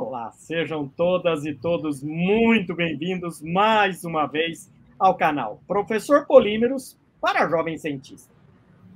[0.00, 7.46] Olá, sejam todas e todos muito bem-vindos mais uma vez ao canal Professor Polímeros para
[7.46, 8.32] Jovem Cientista.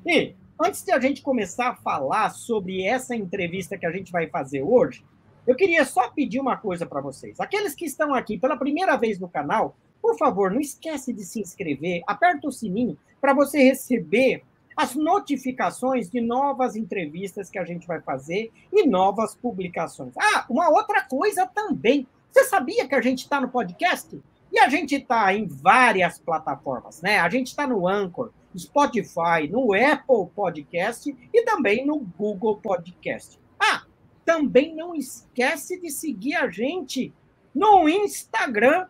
[0.06, 4.28] E antes de a gente começar a falar sobre essa entrevista que a gente vai
[4.28, 5.04] fazer hoje,
[5.46, 7.38] eu queria só pedir uma coisa para vocês.
[7.38, 11.38] Aqueles que estão aqui pela primeira vez no canal, por favor, não esquece de se
[11.38, 14.42] inscrever, aperta o sininho para você receber
[14.76, 20.12] as notificações de novas entrevistas que a gente vai fazer e novas publicações.
[20.18, 22.06] Ah, uma outra coisa também.
[22.30, 24.20] Você sabia que a gente está no podcast?
[24.50, 27.18] E a gente está em várias plataformas, né?
[27.18, 33.38] A gente está no Anchor, Spotify, no Apple Podcast e também no Google Podcast.
[33.58, 33.82] Ah,
[34.24, 37.12] também não esquece de seguir a gente
[37.54, 38.86] no Instagram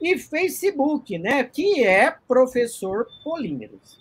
[0.00, 1.44] e Facebook, né?
[1.44, 4.00] Que é Professor Polímeros.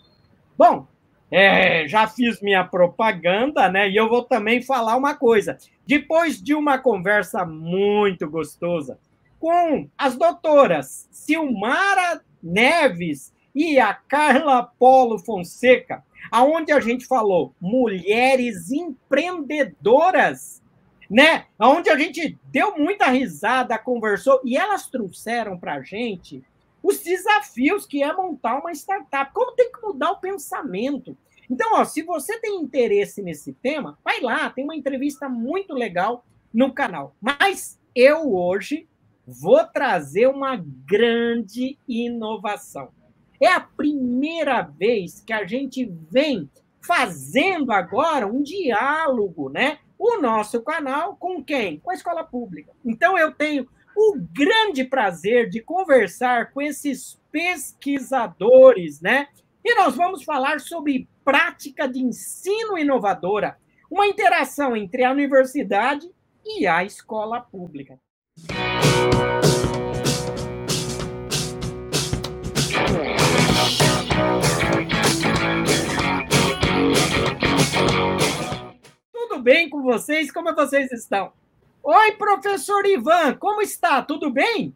[0.58, 0.88] Bom,
[1.36, 3.90] é, já fiz minha propaganda, né?
[3.90, 5.58] E eu vou também falar uma coisa.
[5.88, 9.00] Depois de uma conversa muito gostosa
[9.40, 18.72] com as doutoras Silmara Neves e a Carla Polo Fonseca, aonde a gente falou mulheres
[18.72, 20.62] empreendedoras,
[21.10, 21.46] né?
[21.58, 26.44] Aonde a gente deu muita risada, conversou e elas trouxeram para a gente
[26.84, 31.18] os desafios que é montar uma startup, como tem que mudar o pensamento.
[31.50, 36.26] Então, ó, se você tem interesse nesse tema, vai lá, tem uma entrevista muito legal
[36.54, 37.16] no canal.
[37.22, 38.88] Mas eu hoje
[39.26, 42.90] vou trazer uma grande inovação.
[43.42, 46.50] É a primeira vez que a gente vem
[46.82, 49.80] fazendo agora um diálogo, né?
[49.98, 51.80] O nosso canal com quem?
[51.80, 52.74] Com a escola pública.
[52.84, 59.28] Então eu tenho o grande prazer de conversar com esses pesquisadores, né?
[59.64, 63.58] E nós vamos falar sobre prática de ensino inovadora,
[63.90, 66.10] uma interação entre a universidade
[66.46, 67.98] e a escola pública.
[79.12, 80.32] Tudo bem com vocês?
[80.32, 81.32] Como vocês estão?
[81.86, 84.02] Oi, professor Ivan, como está?
[84.02, 84.74] Tudo bem?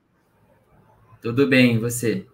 [1.21, 2.27] Tudo bem, e você?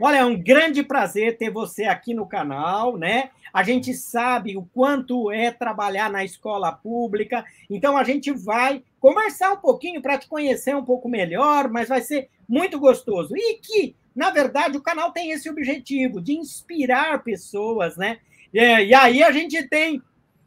[0.00, 3.30] Olha, é um grande prazer ter você aqui no canal, né?
[3.52, 9.52] A gente sabe o quanto é trabalhar na escola pública, então a gente vai conversar
[9.52, 13.36] um pouquinho para te conhecer um pouco melhor, mas vai ser muito gostoso.
[13.36, 18.18] E que, na verdade, o canal tem esse objetivo de inspirar pessoas, né?
[18.52, 20.02] E aí a gente tem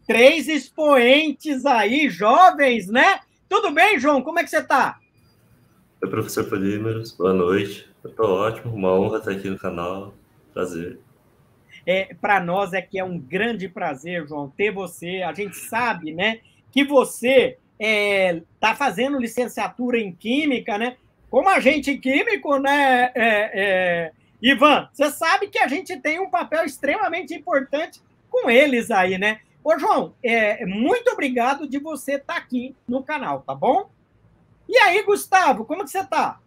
[0.06, 3.22] três expoentes aí, jovens, né?
[3.50, 4.22] Tudo bem, João?
[4.22, 5.00] Como é que você está?
[6.04, 7.12] Oi, professor Polímeros.
[7.14, 7.90] Boa noite.
[8.04, 8.74] Eu estou ótimo.
[8.76, 10.14] Uma honra estar aqui no canal.
[10.54, 11.00] Prazer.
[11.84, 15.24] É, Para nós é que é um grande prazer, João, ter você.
[15.24, 20.98] A gente sabe, né, que você está é, tá fazendo licenciatura em Química, né?
[21.28, 24.12] Como agente químico, né, é, é,
[24.42, 24.90] Ivan?
[24.94, 28.00] Você sabe que a gente tem um papel extremamente importante
[28.30, 29.40] com eles aí, né?
[29.64, 33.90] Ô, João, é, muito obrigado de você estar tá aqui no canal, tá bom?
[34.68, 36.40] E aí, Gustavo, como que você está?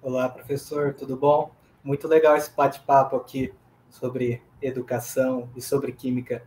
[0.00, 1.50] Olá, professor, tudo bom?
[1.82, 3.52] Muito legal esse bate-papo aqui
[3.90, 6.44] sobre educação e sobre química.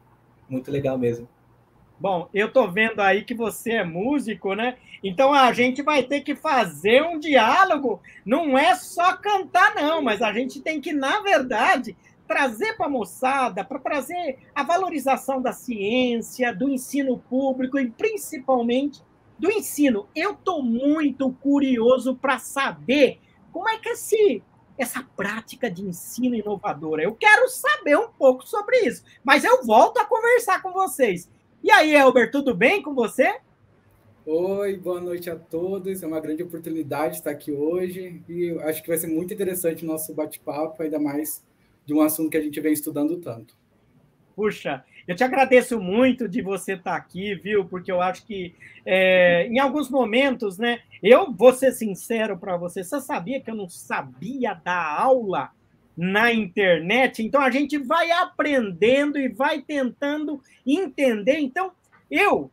[0.48, 1.28] Muito legal mesmo.
[2.00, 4.78] Bom, eu tô vendo aí que você é músico, né?
[5.04, 8.02] Então a gente vai ter que fazer um diálogo.
[8.26, 11.98] Não é só cantar, não, mas a gente tem que, na verdade,
[12.30, 19.02] trazer para a moçada, para trazer a valorização da ciência, do ensino público e principalmente
[19.40, 20.08] do ensino.
[20.16, 23.20] Eu estou muito curioso para saber
[23.52, 24.44] como é que esse,
[24.78, 27.02] essa prática de ensino inovadora.
[27.02, 31.28] Eu quero saber um pouco sobre isso, mas eu volto a conversar com vocês.
[31.64, 33.40] E aí, Elber, tudo bem com você?
[34.24, 36.04] Oi, boa noite a todos.
[36.04, 39.88] É uma grande oportunidade estar aqui hoje e acho que vai ser muito interessante o
[39.88, 41.49] nosso bate-papo, ainda mais
[41.90, 43.58] de um assunto que a gente vem estudando tanto.
[44.36, 47.66] Puxa, eu te agradeço muito de você estar aqui, viu?
[47.66, 48.54] Porque eu acho que
[48.86, 50.82] é, em alguns momentos, né?
[51.02, 55.50] Eu vou ser sincero para você, você sabia que eu não sabia dar aula
[55.98, 57.24] na internet?
[57.24, 61.40] Então a gente vai aprendendo e vai tentando entender.
[61.40, 61.72] Então,
[62.10, 62.52] eu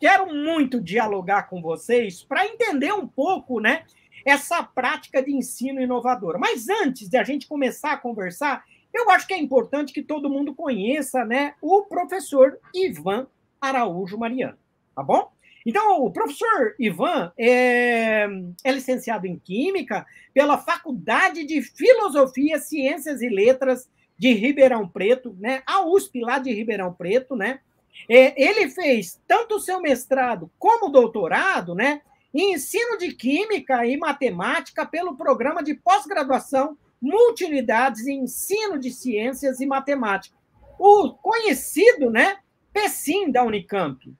[0.00, 3.84] quero muito dialogar com vocês para entender um pouco, né?
[4.24, 6.38] Essa prática de ensino inovadora.
[6.38, 10.30] Mas antes de a gente começar a conversar, eu acho que é importante que todo
[10.30, 13.26] mundo conheça né, o professor Ivan
[13.60, 14.58] Araújo Mariano,
[14.94, 15.30] tá bom?
[15.64, 18.26] Então, o professor Ivan é,
[18.64, 23.88] é, licenciado em Química pela Faculdade de Filosofia, Ciências e Letras
[24.18, 25.62] de Ribeirão Preto, né?
[25.66, 27.60] A USP lá de Ribeirão Preto, né?
[28.08, 32.00] É, ele fez tanto o seu mestrado como o doutorado, né?
[32.32, 39.66] Ensino de química e matemática pelo programa de pós-graduação multiunidades em ensino de ciências e
[39.66, 40.36] matemática,
[40.78, 42.38] o conhecido, né,
[42.72, 44.12] PECIM da Unicamp.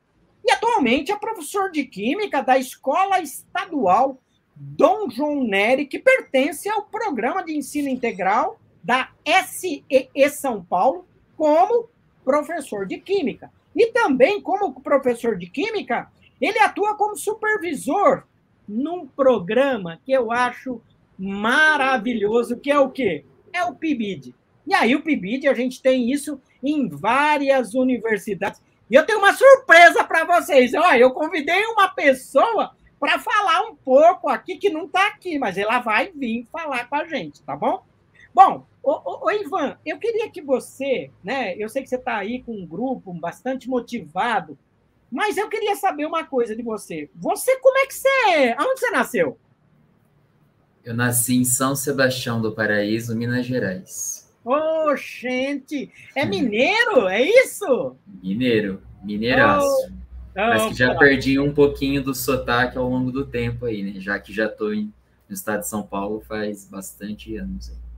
[0.44, 4.18] E atualmente é professor de química da Escola Estadual
[4.56, 9.10] Dom João Neri, que pertence ao programa de ensino integral da
[9.46, 11.06] SEE São Paulo,
[11.36, 11.88] como
[12.24, 13.50] professor de química.
[13.74, 16.10] E também, como professor de química,
[16.40, 18.24] ele atua como supervisor
[18.66, 20.80] num programa que eu acho
[21.18, 23.24] maravilhoso, que é o quê?
[23.52, 24.34] É o PIBID.
[24.66, 28.62] E aí, o PIBID, a gente tem isso em várias universidades.
[28.90, 30.72] E eu tenho uma surpresa para vocês.
[30.74, 35.56] Olha, eu convidei uma pessoa para falar um pouco aqui, que não está aqui, mas
[35.56, 37.82] ela vai vir falar com a gente, tá bom?
[38.34, 41.56] Bom, ô, ô, ô, Ivan, eu queria que você, né?
[41.56, 44.58] Eu sei que você está aí com um grupo bastante motivado,
[45.10, 47.10] mas eu queria saber uma coisa de você.
[47.16, 48.08] Você, como é que você.
[48.08, 48.52] É?
[48.58, 49.38] Aonde você nasceu?
[50.84, 54.30] Eu nasci em São Sebastião do Paraíso, Minas Gerais.
[54.44, 55.92] Ô, oh, gente!
[56.16, 57.06] É mineiro?
[57.08, 57.96] É isso?
[58.22, 59.66] Mineiro, mineiraço.
[59.66, 59.90] Oh,
[60.34, 64.00] Mas que já perdi um pouquinho do sotaque ao longo do tempo aí, né?
[64.00, 64.90] Já que já estou no
[65.28, 67.70] estado de São Paulo faz bastante anos.
[67.70, 67.89] Aí.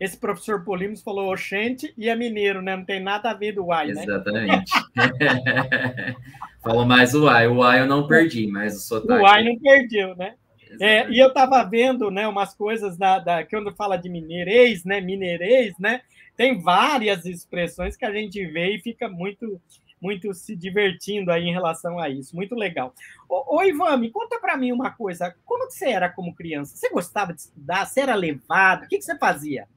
[0.00, 2.74] Esse professor Polimos falou oxente e é mineiro, né?
[2.74, 4.02] Não tem nada a ver do uai, né?
[4.02, 4.72] Exatamente.
[6.64, 7.46] Falou mais o uai.
[7.46, 9.20] O uai eu não perdi, mas o sotaque...
[9.20, 10.36] O uai não perdeu, né?
[10.80, 15.02] É, e eu estava vendo né, umas coisas da, da, quando fala de mineirês, né?
[15.02, 16.00] Mineirês, né?
[16.34, 19.60] Tem várias expressões que a gente vê e fica muito
[20.00, 22.34] muito se divertindo aí em relação a isso.
[22.34, 22.94] Muito legal.
[23.28, 25.36] Ô, ô Ivan, me conta para mim uma coisa.
[25.44, 26.74] Como você era como criança?
[26.74, 27.84] Você gostava de estudar?
[27.84, 28.84] Você era levado?
[28.84, 29.68] O que, que você fazia?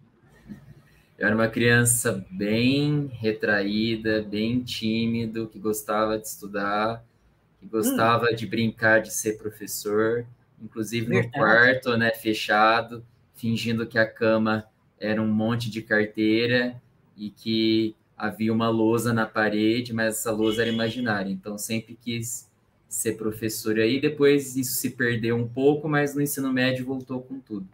[1.18, 7.04] Eu era uma criança bem retraída, bem tímido, que gostava de estudar,
[7.60, 8.36] que gostava hum.
[8.36, 10.26] de brincar de ser professor
[10.64, 13.06] inclusive no quarto, né, fechado,
[13.36, 14.66] fingindo que a cama
[14.98, 16.82] era um monte de carteira
[17.18, 21.30] e que havia uma lousa na parede, mas essa lousa era imaginária.
[21.30, 22.50] Então sempre quis
[22.88, 27.40] ser professor aí, depois isso se perdeu um pouco, mas no ensino médio voltou com
[27.40, 27.68] tudo.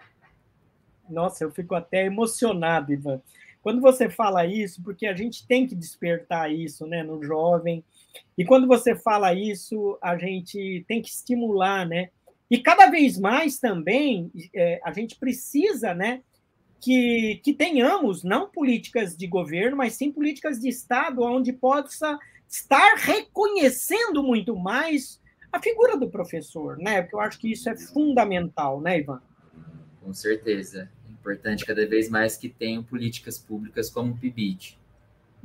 [1.09, 3.21] Nossa, eu fico até emocionado, Ivan.
[3.61, 7.83] Quando você fala isso, porque a gente tem que despertar isso, né, no jovem.
[8.37, 12.09] E quando você fala isso, a gente tem que estimular, né,
[12.49, 16.21] e cada vez mais também é, a gente precisa né,
[16.81, 22.17] que, que tenhamos não políticas de governo, mas sim políticas de Estado, onde possa
[22.47, 25.21] estar reconhecendo muito mais
[25.51, 27.01] a figura do professor, né?
[27.01, 29.21] Porque eu acho que isso é fundamental, né, Ivan?
[30.01, 30.89] Com certeza.
[31.31, 34.75] Importante cada vez mais que tenham políticas públicas como o PIBIT.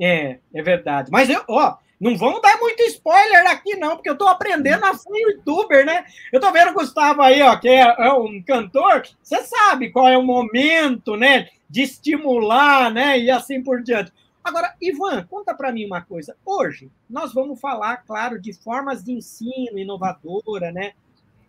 [0.00, 1.10] É, é verdade.
[1.12, 4.94] Mas eu, ó, não vamos dar muito spoiler aqui, não, porque eu estou aprendendo a
[4.94, 6.06] ser youtuber, né?
[6.32, 9.02] Eu estou vendo o Gustavo aí, ó, que é, é, um cantor.
[9.22, 11.50] Você sabe qual é o momento, né?
[11.68, 13.18] De estimular, né?
[13.18, 14.10] E assim por diante.
[14.42, 16.34] Agora, Ivan, conta para mim uma coisa.
[16.46, 20.92] Hoje, nós vamos falar, claro, de formas de ensino inovadora, né?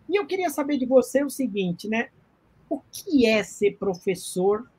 [0.09, 2.09] E eu queria saber de você o seguinte, né?
[2.69, 4.69] O que é ser professor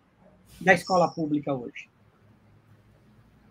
[0.60, 1.88] da escola pública hoje?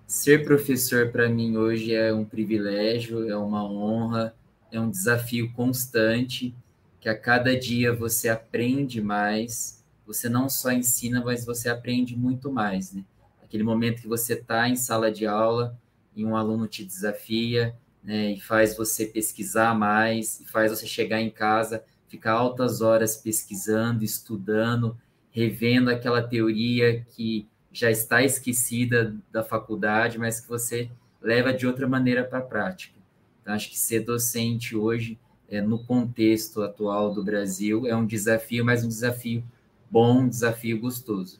[0.08, 4.36] Ser professor para mim hoje é um privilégio, é uma honra,
[4.72, 6.54] é um desafio constante,
[7.00, 12.52] que a cada dia você aprende mais, você não só ensina, mas você aprende muito
[12.52, 13.04] mais, né?
[13.44, 15.78] Aquele momento que você está em sala de aula
[16.16, 21.20] e um aluno te desafia, né, e faz você pesquisar mais, e faz você chegar
[21.20, 24.98] em casa, ficar altas horas pesquisando, estudando,
[25.32, 30.90] revendo aquela teoria que já está esquecida da faculdade, mas que você
[31.22, 32.96] leva de outra maneira para a prática.
[33.42, 35.20] Então, acho que ser docente hoje,
[35.50, 39.44] é, no contexto atual do Brasil, é um desafio, mas um desafio
[39.92, 41.40] bom, um desafio gostoso.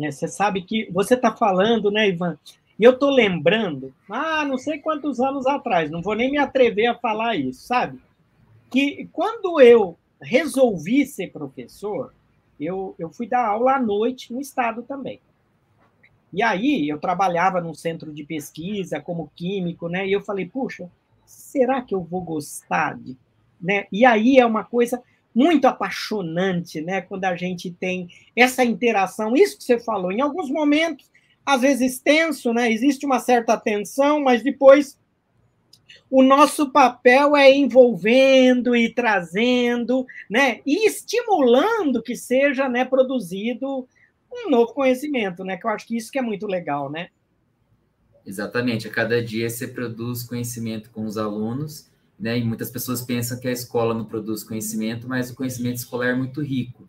[0.00, 2.38] É, você sabe que você está falando, né, Ivan?
[2.78, 6.86] E eu estou lembrando, ah, não sei quantos anos atrás, não vou nem me atrever
[6.86, 7.98] a falar isso, sabe?
[8.70, 12.12] Que quando eu resolvi ser professor,
[12.58, 15.20] eu, eu fui dar aula à noite no estado também.
[16.32, 20.06] E aí eu trabalhava num centro de pesquisa como químico, né?
[20.06, 20.90] E eu falei, puxa,
[21.24, 23.16] será que eu vou gostar de,
[23.60, 23.86] né?
[23.90, 25.02] E aí é uma coisa
[25.34, 27.00] muito apaixonante, né?
[27.00, 31.10] Quando a gente tem essa interação, isso que você falou, em alguns momentos,
[31.46, 32.70] às vezes tenso, né?
[32.70, 34.98] Existe uma certa tensão, mas depois
[36.10, 43.86] o nosso papel é envolvendo e trazendo, né, e estimulando que seja, né, produzido
[44.32, 47.08] um novo conhecimento, né, que eu acho que isso que é muito legal, né?
[48.24, 52.36] Exatamente, a cada dia você produz conhecimento com os alunos, né?
[52.36, 56.14] E muitas pessoas pensam que a escola não produz conhecimento, mas o conhecimento escolar é
[56.14, 56.88] muito rico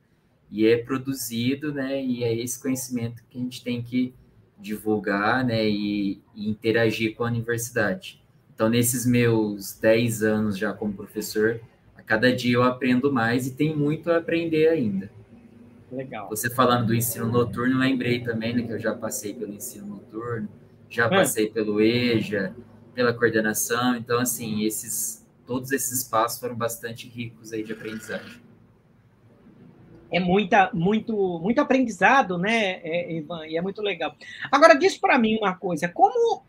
[0.50, 2.04] e é produzido, né?
[2.04, 4.14] E é esse conhecimento que a gente tem que
[4.58, 5.70] divulgar, né?
[5.70, 8.19] E, e interagir com a universidade.
[8.60, 11.62] Então, nesses meus 10 anos já como professor,
[11.96, 15.10] a cada dia eu aprendo mais e tem muito a aprender ainda.
[15.90, 16.28] Legal.
[16.28, 20.50] Você falando do ensino noturno, lembrei também né, que eu já passei pelo ensino noturno,
[20.90, 21.10] já é.
[21.10, 22.54] passei pelo EJA,
[22.94, 28.42] pela coordenação, então assim, esses todos esses passos foram bastante ricos aí de aprendizagem.
[30.12, 33.48] É muita, muito, muito aprendizado, né, é, Ivan?
[33.48, 34.14] E é muito legal.
[34.52, 36.49] Agora, diz para mim uma coisa: como.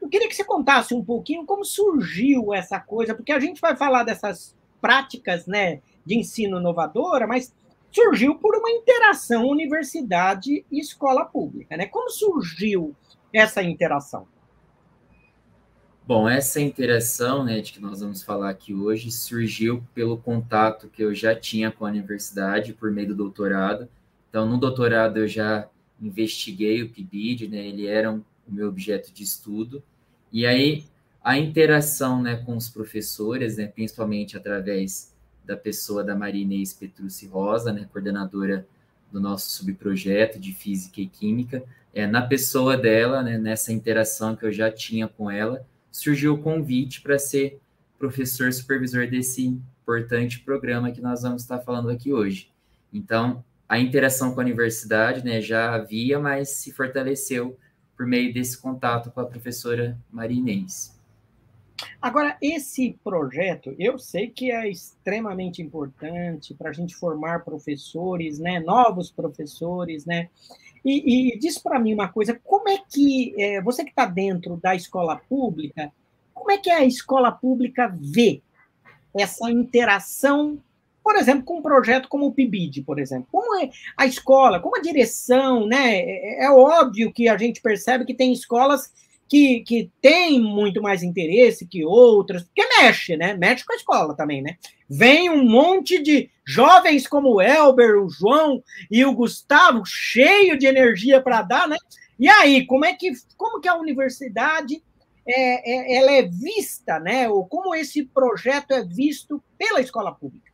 [0.00, 3.76] Eu queria que você contasse um pouquinho como surgiu essa coisa, porque a gente vai
[3.76, 7.52] falar dessas práticas né, de ensino inovadora, mas
[7.90, 11.76] surgiu por uma interação universidade e escola pública.
[11.76, 11.86] Né?
[11.86, 12.94] Como surgiu
[13.32, 14.26] essa interação?
[16.06, 21.02] Bom, essa interação, né, de que nós vamos falar aqui hoje, surgiu pelo contato que
[21.02, 23.86] eu já tinha com a universidade por meio do doutorado.
[24.30, 25.68] Então, no doutorado eu já
[26.00, 29.82] investiguei o PIBID, né, ele era um, o meu objeto de estudo.
[30.32, 30.84] E aí
[31.22, 35.14] a interação, né, com os professores, né, principalmente através
[35.44, 38.66] da pessoa da Maria Inês Petrucci Rosa, né, coordenadora
[39.10, 41.62] do nosso subprojeto de Física e Química,
[41.94, 46.38] é, na pessoa dela, né, nessa interação que eu já tinha com ela, surgiu o
[46.38, 47.58] convite para ser
[47.98, 52.50] professor supervisor desse importante programa que nós vamos estar falando aqui hoje.
[52.92, 57.58] Então, a interação com a universidade né, já havia, mas se fortaleceu
[57.98, 60.96] por meio desse contato com a professora Marinês.
[62.00, 68.60] Agora, esse projeto, eu sei que é extremamente importante para a gente formar professores, né,
[68.60, 70.28] novos professores, né,
[70.84, 74.56] e, e diz para mim uma coisa: como é que é, você que está dentro
[74.56, 75.92] da escola pública,
[76.32, 78.40] como é que a escola pública vê
[79.12, 80.58] essa interação,
[81.08, 83.26] por exemplo, com um projeto como o PIBID, por exemplo?
[83.32, 86.00] Como é a escola, como a direção, né?
[86.00, 88.92] É, é óbvio que a gente percebe que tem escolas
[89.26, 93.32] que, que tem muito mais interesse que outras, porque mexe, né?
[93.32, 94.58] Mexe com a escola também, né?
[94.86, 100.66] Vem um monte de jovens como o Elber, o João e o Gustavo, cheio de
[100.66, 101.78] energia para dar, né?
[102.20, 104.82] E aí, como é que, como que a universidade
[105.26, 107.30] é, é, ela é vista, né?
[107.30, 110.47] Ou como esse projeto é visto pela escola pública?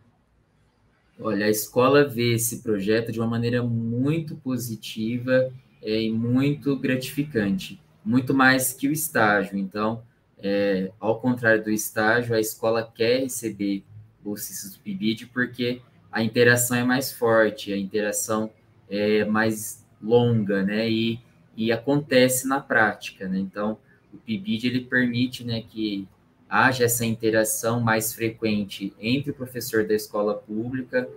[1.21, 5.53] Olha, a escola vê esse projeto de uma maneira muito positiva
[5.83, 9.57] é, e muito gratificante muito mais que o estágio.
[9.57, 10.03] Então,
[10.39, 13.83] é, ao contrário do estágio, a escola quer receber
[14.23, 15.81] bolsistas do PIBID porque
[16.13, 18.51] a interação é mais forte, a interação
[18.89, 20.89] é mais longa, né?
[20.89, 21.19] E,
[21.57, 23.39] e acontece na prática, né?
[23.39, 23.79] Então,
[24.13, 26.07] o PIBID ele permite, né, que
[26.55, 31.09] haja essa interação mais frequente entre o professor da escola pública,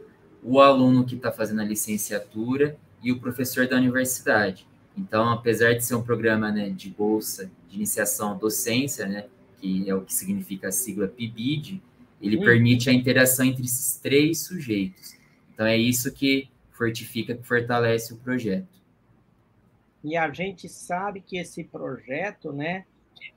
[0.42, 4.68] o aluno que está fazendo a licenciatura e o professor da universidade.
[4.98, 9.28] Então, apesar de ser um programa né, de bolsa de iniciação à docência, né,
[9.62, 11.84] que é o que significa a sigla PIBID,
[12.20, 12.42] ele hum.
[12.42, 15.16] permite a interação entre esses três sujeitos.
[15.54, 18.66] Então, é isso que fortifica, que fortalece o projeto.
[20.04, 22.86] E a gente sabe que esse projeto, né,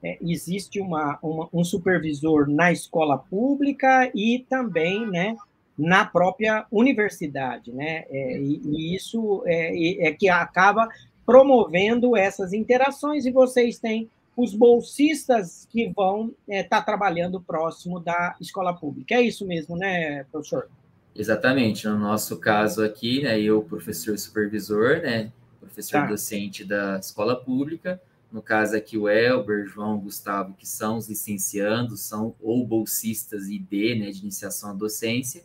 [0.02, 5.36] é, existe uma, uma, um supervisor na escola pública e também, né,
[5.76, 10.88] na própria universidade, né, é, e, e, isso é, é que acaba
[11.24, 18.00] promovendo essas interações e vocês têm os bolsistas que vão estar é, tá trabalhando próximo
[18.00, 19.14] da escola pública.
[19.14, 20.68] É isso mesmo, né, professor?
[21.14, 21.86] Exatamente.
[21.86, 26.06] No nosso caso aqui, né, eu, professor supervisor, né, professor tá.
[26.06, 28.00] docente da escola pública,
[28.32, 33.98] no caso aqui o Elber, João, Gustavo, que são os licenciandos, são ou bolsistas ID,
[33.98, 35.44] né, de iniciação à docência,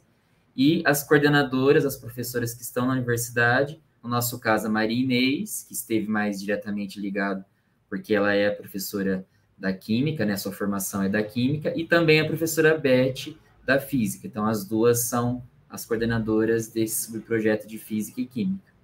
[0.56, 5.65] e as coordenadoras, as professoras que estão na universidade, no nosso caso, a Maria Inês,
[5.68, 7.44] que esteve mais diretamente ligado,
[7.89, 9.25] porque ela é a professora
[9.58, 10.38] da Química, né?
[10.38, 14.27] Sua formação é da Química, e também a professora Beth, da Física.
[14.27, 18.75] Então, as duas são as coordenadoras desse subprojeto de Física e Química.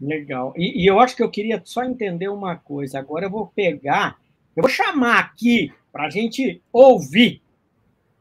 [0.00, 0.52] Legal.
[0.56, 2.98] E, e eu acho que eu queria só entender uma coisa.
[2.98, 4.18] Agora eu vou pegar,
[4.54, 7.40] eu vou chamar aqui para a gente ouvir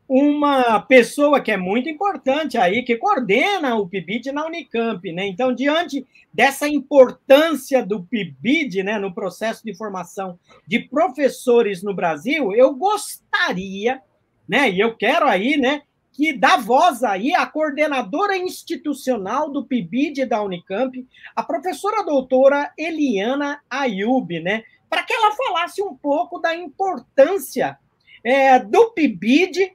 [0.08, 5.27] uma pessoa que é muito importante aí, que coordena o PIBID na Unicamp, né?
[5.27, 12.53] Então, diante dessa importância do PIBID, né, no processo de formação de professores no Brasil,
[12.53, 14.00] eu gostaria,
[14.48, 15.82] né, e eu quero aí, né,
[16.15, 21.05] que dá voz aí à coordenadora institucional do PIBID da Unicamp,
[21.36, 27.77] a professora doutora Eliana Ayub, né, para que ela falasse um pouco da importância
[28.24, 29.74] é, do PIBID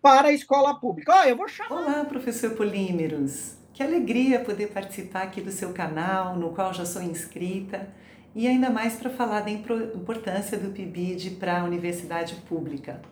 [0.00, 1.12] para a escola pública.
[1.14, 1.82] Oh, eu vou chamar.
[1.82, 3.58] Olá, professor Polímeros.
[3.74, 7.92] Que alegria poder participar aqui do seu canal, no qual já sou inscrita,
[8.34, 13.02] e ainda mais para falar da importância do PIBID para a universidade pública.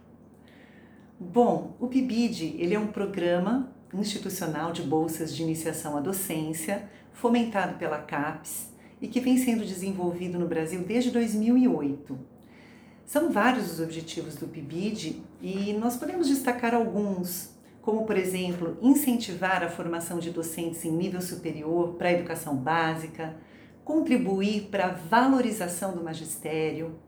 [1.22, 7.76] Bom, o PIBID ele é um programa institucional de bolsas de iniciação à docência, fomentado
[7.76, 8.72] pela CAPES
[9.02, 12.18] e que vem sendo desenvolvido no Brasil desde 2008.
[13.04, 17.50] São vários os objetivos do PIBID e nós podemos destacar alguns,
[17.82, 23.36] como, por exemplo, incentivar a formação de docentes em nível superior para a educação básica,
[23.84, 26.98] contribuir para a valorização do magistério,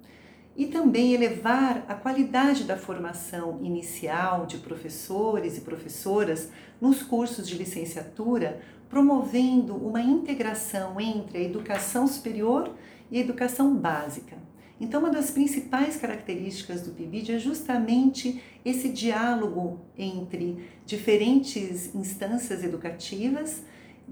[0.56, 7.56] e também elevar a qualidade da formação inicial de professores e professoras nos cursos de
[7.56, 12.74] licenciatura, promovendo uma integração entre a educação superior
[13.10, 14.36] e a educação básica.
[14.78, 23.62] Então, uma das principais características do PIBID é justamente esse diálogo entre diferentes instâncias educativas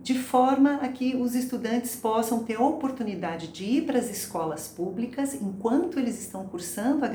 [0.03, 4.67] de forma a que os estudantes possam ter a oportunidade de ir para as escolas
[4.67, 7.09] públicas enquanto eles estão cursando a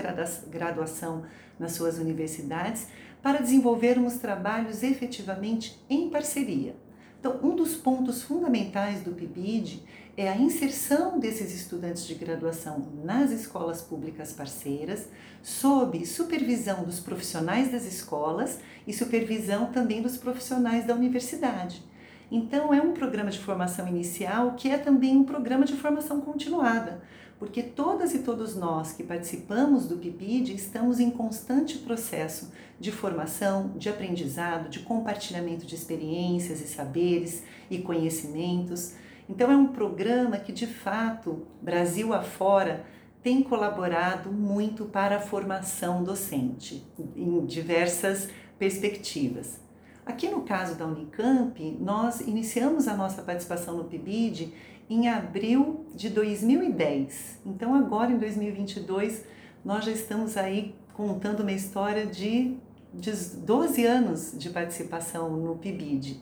[0.48, 1.24] graduação
[1.60, 2.88] nas suas universidades,
[3.24, 6.75] para desenvolvermos trabalhos efetivamente em parceria.
[7.20, 9.82] Então, um dos pontos fundamentais do PIBID
[10.15, 15.10] é a inserção desses estudantes de graduação nas escolas públicas parceiras,
[15.42, 21.84] sob supervisão dos profissionais das escolas e supervisão também dos profissionais da universidade.
[22.32, 27.01] Então, é um programa de formação inicial que é também um programa de formação continuada,
[27.38, 33.74] porque todas e todos nós que participamos do PIBID estamos em constante processo de formação,
[33.75, 38.96] de aprendizado, de compartilhamento de experiências e saberes e conhecimentos.
[39.29, 42.86] Então, é um programa que, de fato, Brasil afora,
[43.22, 48.29] tem colaborado muito para a formação docente, em diversas
[48.60, 49.64] perspectivas.
[50.06, 54.54] Aqui no caso da Unicamp, nós iniciamos a nossa participação no PIBID
[54.88, 57.39] em abril de 2010.
[57.44, 59.24] Então, agora em 2022,
[59.63, 62.56] nós já estamos aí contando uma história de,
[62.94, 66.22] de 12 anos de participação no PIBID.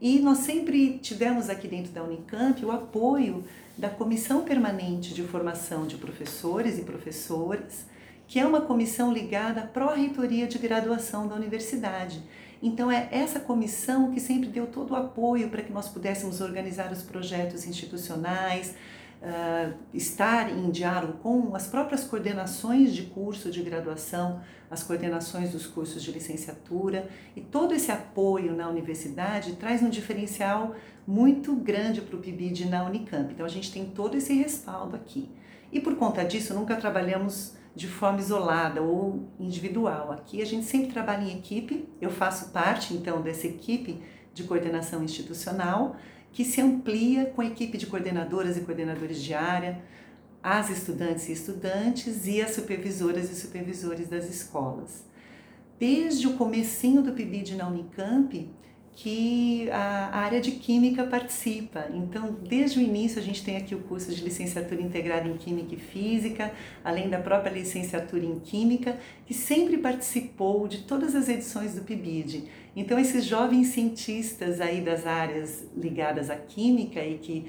[0.00, 3.44] E nós sempre tivemos aqui dentro da Unicamp o apoio
[3.76, 7.84] da Comissão Permanente de Formação de Professores e Professoras,
[8.26, 12.22] que é uma comissão ligada à Pró-Reitoria de Graduação da Universidade
[12.62, 16.90] então, é essa comissão que sempre deu todo o apoio para que nós pudéssemos organizar
[16.90, 18.74] os projetos institucionais,
[19.22, 25.66] uh, estar em diálogo com as próprias coordenações de curso de graduação, as coordenações dos
[25.66, 30.74] cursos de licenciatura, e todo esse apoio na universidade traz um diferencial
[31.06, 33.32] muito grande para o PIBID na Unicamp.
[33.32, 35.30] Então, a gente tem todo esse respaldo aqui.
[35.72, 40.10] E por conta disso, nunca trabalhamos de forma isolada ou individual.
[40.10, 44.02] Aqui a gente sempre trabalha em equipe, eu faço parte então dessa equipe
[44.34, 45.94] de coordenação institucional
[46.32, 49.80] que se amplia com a equipe de coordenadoras e coordenadores de área,
[50.42, 55.04] as estudantes e estudantes e as supervisoras e supervisores das escolas.
[55.78, 58.50] Desde o comecinho do PIBID na Unicamp,
[59.00, 61.86] que a área de Química participa.
[61.94, 65.76] Então, desde o início, a gente tem aqui o curso de licenciatura integrada em Química
[65.76, 66.50] e Física,
[66.82, 72.48] além da própria licenciatura em Química, que sempre participou de todas as edições do PIBID.
[72.74, 77.46] Então, esses jovens cientistas aí das áreas ligadas à Química e que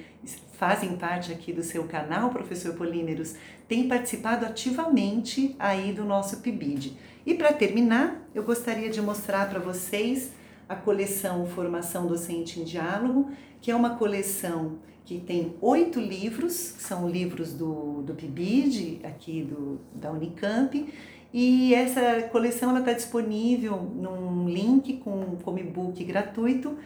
[0.53, 3.33] fazem parte aqui do seu canal, Professor Polímeros,
[3.67, 6.95] têm participado ativamente aí do nosso PIBID.
[7.25, 10.37] E para terminar, eu gostaria de mostrar para vocês
[10.69, 16.83] a coleção Formação Docente em Diálogo, que é uma coleção que tem oito livros, que
[16.83, 20.87] são livros do, do PIBID, aqui do, da Unicamp,
[21.33, 26.77] e essa coleção está disponível num link com como e-book gratuito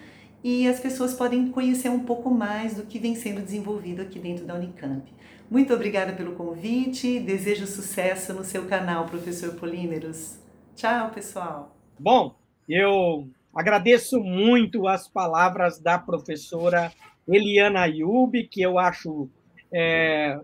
[0.42, 4.46] e as pessoas podem conhecer um pouco mais do que vem sendo desenvolvido aqui dentro
[4.46, 5.04] da Unicamp.
[5.50, 10.38] Muito obrigada pelo convite, desejo sucesso no seu canal, Professor Polímeros.
[10.76, 11.76] Tchau, pessoal.
[12.00, 12.36] Bom,
[12.68, 16.92] eu Agradeço muito as palavras da professora
[17.28, 19.30] Eliana Ayub, que eu acho
[19.72, 20.40] é,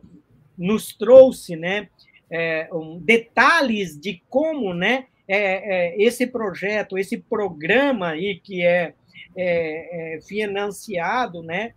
[0.58, 1.90] nos trouxe né,
[2.30, 8.94] é, um, detalhes de como né, é, é esse projeto, esse programa aí que é,
[9.36, 11.74] é, é financiado né,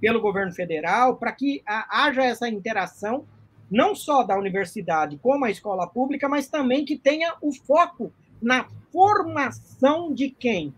[0.00, 3.24] pelo governo federal, para que haja essa interação
[3.70, 8.66] não só da universidade como a escola pública, mas também que tenha o foco na
[8.94, 10.72] formação de quem?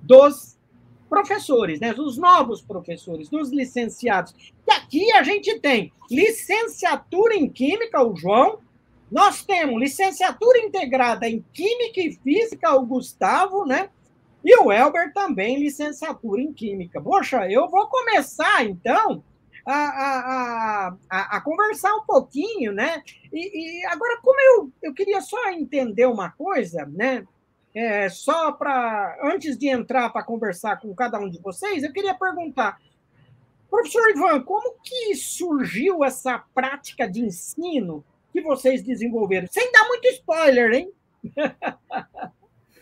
[0.00, 0.56] Dos
[1.08, 1.92] professores, né?
[1.92, 4.32] Os novos professores, dos licenciados.
[4.64, 8.60] E aqui a gente tem licenciatura em Química, o João.
[9.10, 13.90] Nós temos licenciatura integrada em Química e Física, o Gustavo, né?
[14.44, 17.00] E o Elber também, licenciatura em Química.
[17.02, 19.24] Poxa, eu vou começar, então,
[19.66, 23.02] a, a, a, a conversar um pouquinho, né?
[23.32, 27.26] E, e, agora, como eu, eu queria só entender uma coisa, né?
[27.74, 32.14] É, só para, antes de entrar para conversar com cada um de vocês, eu queria
[32.14, 32.80] perguntar,
[33.70, 39.46] professor Ivan, como que surgiu essa prática de ensino que vocês desenvolveram?
[39.48, 40.92] Sem dar muito spoiler, hein?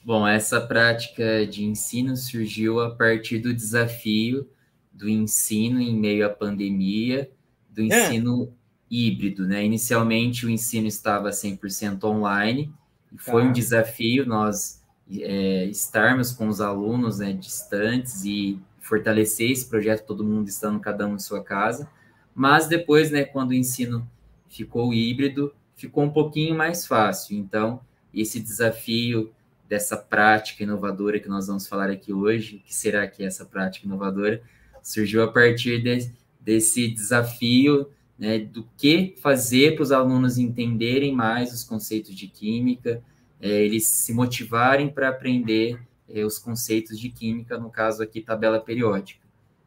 [0.04, 4.46] Bom, essa prática de ensino surgiu a partir do desafio
[4.94, 7.30] do ensino em meio à pandemia,
[7.68, 7.86] do é.
[7.86, 8.48] ensino é.
[8.88, 9.64] híbrido, né?
[9.64, 12.72] Inicialmente o ensino estava 100% online,
[13.14, 19.66] e foi um desafio nós é, estarmos com os alunos né, distantes e fortalecer esse
[19.66, 21.88] projeto, todo mundo estando cada um em sua casa,
[22.34, 24.06] mas depois, né, quando o ensino
[24.48, 27.80] ficou híbrido, ficou um pouquinho mais fácil, então
[28.12, 29.32] esse desafio
[29.68, 33.86] dessa prática inovadora que nós vamos falar aqui hoje, que será que é essa prática
[33.86, 34.42] inovadora,
[34.82, 41.52] surgiu a partir de, desse desafio né, do que fazer para os alunos entenderem mais
[41.52, 43.02] os conceitos de química,
[43.40, 48.60] é, eles se motivarem para aprender é, os conceitos de química, no caso aqui, tabela
[48.60, 49.24] periódica.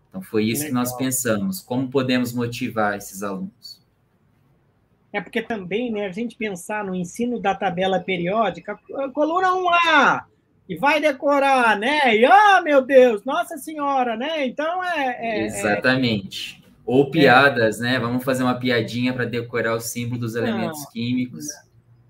[0.10, 0.68] Então, foi isso Legal.
[0.68, 3.86] que nós pensamos, como podemos motivar esses alunos.
[5.12, 8.80] É porque também, né, a gente pensar no ensino da tabela periódica,
[9.14, 10.24] coluna 1A,
[10.70, 12.16] e vai decorar, né?
[12.16, 14.46] E, ah, oh, meu Deus, Nossa Senhora, né?
[14.46, 15.18] Então é.
[15.20, 16.62] é, é Exatamente.
[16.88, 16.92] É...
[16.92, 18.00] Ou piadas, né?
[18.00, 21.46] Vamos fazer uma piadinha para decorar o símbolo dos elementos Não, químicos.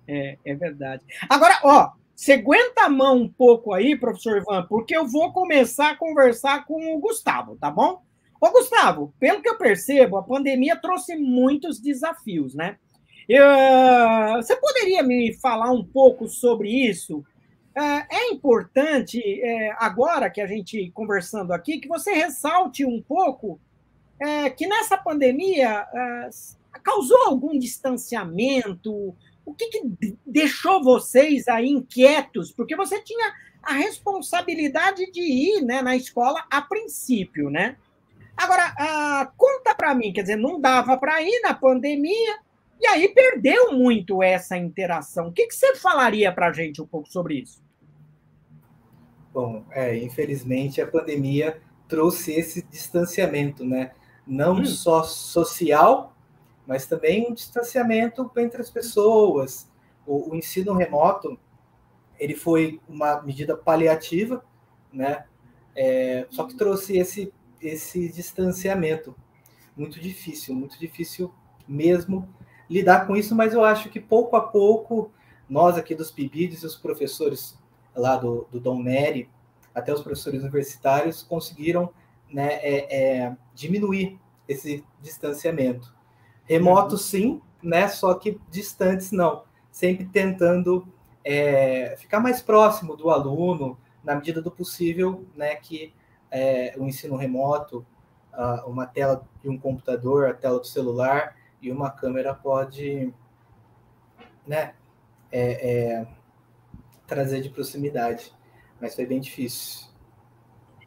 [0.07, 1.03] É, é verdade.
[1.27, 5.91] Agora, ó, você aguenta a mão um pouco aí, professor Ivan, porque eu vou começar
[5.91, 8.01] a conversar com o Gustavo, tá bom?
[8.39, 12.77] Ô, Gustavo, pelo que eu percebo, a pandemia trouxe muitos desafios, né?
[13.27, 13.45] Eu,
[14.37, 17.25] você poderia me falar um pouco sobre isso?
[17.75, 23.59] É, é importante, é, agora que a gente conversando aqui, que você ressalte um pouco
[24.19, 25.87] é, que nessa pandemia
[26.83, 29.15] causou algum distanciamento?
[29.45, 32.51] O que, que deixou vocês aí inquietos?
[32.51, 37.77] Porque você tinha a responsabilidade de ir né, na escola a princípio, né?
[38.35, 42.39] Agora, ah, conta para mim, quer dizer, não dava para ir na pandemia,
[42.79, 45.29] e aí perdeu muito essa interação.
[45.29, 47.61] O que, que você falaria para a gente um pouco sobre isso?
[49.33, 53.91] Bom, é, infelizmente a pandemia trouxe esse distanciamento, né?
[54.27, 54.65] Não hum.
[54.65, 56.15] só social,
[56.65, 59.71] mas também um distanciamento entre as pessoas.
[60.05, 61.39] O, o, ensino remoto,
[62.19, 64.43] ele foi uma medida paliativa,
[64.91, 65.25] né?
[65.75, 69.15] É, só que trouxe esse, esse distanciamento.
[69.75, 71.33] Muito difícil, muito difícil
[71.67, 72.27] mesmo
[72.69, 75.11] lidar com isso, mas eu acho que pouco a pouco,
[75.49, 77.57] nós aqui dos PIBIDs e os professores
[77.95, 79.29] lá do, do Dom Nery,
[79.73, 81.91] até os professores universitários conseguiram
[82.31, 85.93] né, é, é, diminuir esse distanciamento.
[86.45, 86.97] Remoto, uhum.
[86.97, 89.43] sim, né, só que distantes, não.
[89.71, 90.87] Sempre tentando
[91.23, 95.93] é, ficar mais próximo do aluno, na medida do possível, né, que
[96.31, 97.85] é, o ensino remoto,
[98.67, 103.11] uma tela de um computador, a tela do celular e uma câmera pode
[104.45, 104.73] né,
[105.31, 106.07] é, é,
[107.05, 108.33] trazer de proximidade,
[108.79, 109.87] mas foi bem difícil.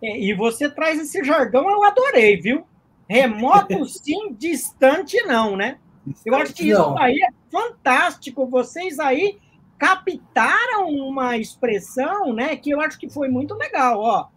[0.02, 2.64] E você traz esse jargão, eu adorei, viu?
[3.08, 5.78] Remoto sim, distante não, né?
[6.24, 8.46] Eu acho que isso aí é fantástico.
[8.46, 9.38] Vocês aí
[9.78, 12.56] captaram uma expressão, né?
[12.56, 14.28] Que eu acho que foi muito legal, ó.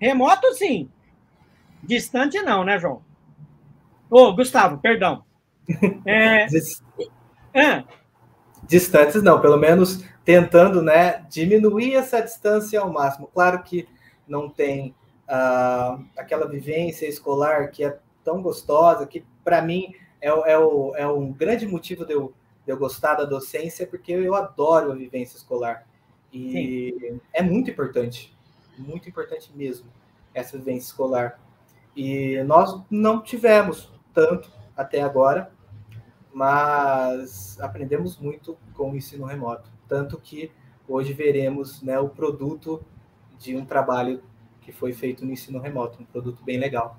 [0.00, 0.88] Remoto sim,
[1.82, 3.02] distante não, né, João?
[4.10, 5.24] Ô, oh, Gustavo, perdão.
[6.04, 6.46] É...
[7.54, 7.84] é.
[8.66, 13.28] Distantes não, pelo menos tentando né, diminuir essa distância ao máximo.
[13.32, 13.88] Claro que
[14.26, 14.94] não tem
[15.28, 21.06] uh, aquela vivência escolar que é tão gostosa, que para mim é, é, o, é
[21.06, 22.32] um grande motivo de eu,
[22.64, 25.86] de eu gostar da docência, porque eu adoro a vivência escolar.
[26.32, 27.20] E Sim.
[27.32, 28.34] é muito importante,
[28.78, 29.86] muito importante mesmo,
[30.32, 31.38] essa vivência escolar.
[31.94, 35.50] E nós não tivemos tanto até agora,
[36.32, 39.70] mas aprendemos muito com o ensino remoto.
[39.86, 40.50] Tanto que
[40.88, 42.82] hoje veremos né, o produto
[43.38, 44.22] de um trabalho
[44.62, 46.98] que foi feito no ensino remoto, um produto bem legal.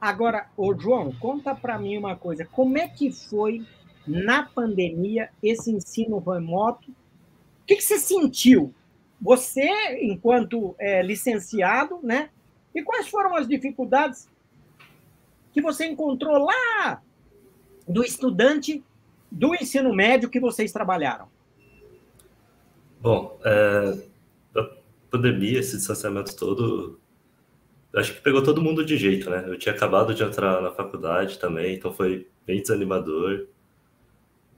[0.00, 3.66] Agora, ô João, conta para mim uma coisa, como é que foi
[4.06, 6.90] na pandemia esse ensino remoto?
[6.90, 8.74] O que, que você sentiu
[9.20, 9.66] você,
[10.02, 12.28] enquanto é, licenciado, né?
[12.74, 14.28] E quais foram as dificuldades
[15.52, 17.00] que você encontrou lá
[17.88, 18.84] do estudante
[19.30, 21.28] do ensino médio que vocês trabalharam?
[23.00, 23.98] Bom, é,
[25.14, 26.98] pandemia, esse distanciamento todo,
[27.94, 29.44] acho que pegou todo mundo de jeito, né?
[29.46, 33.46] Eu tinha acabado de entrar na faculdade também, então foi bem desanimador.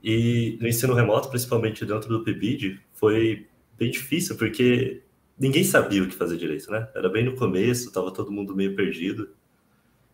[0.03, 5.03] E no ensino remoto, principalmente dentro do PIBID, foi bem difícil, porque
[5.37, 6.89] ninguém sabia o que fazer direito, né?
[6.95, 9.29] Era bem no começo, estava todo mundo meio perdido.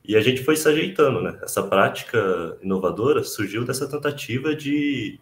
[0.04, 1.40] E a gente foi se ajeitando, né?
[1.42, 5.18] Essa prática inovadora surgiu dessa tentativa de,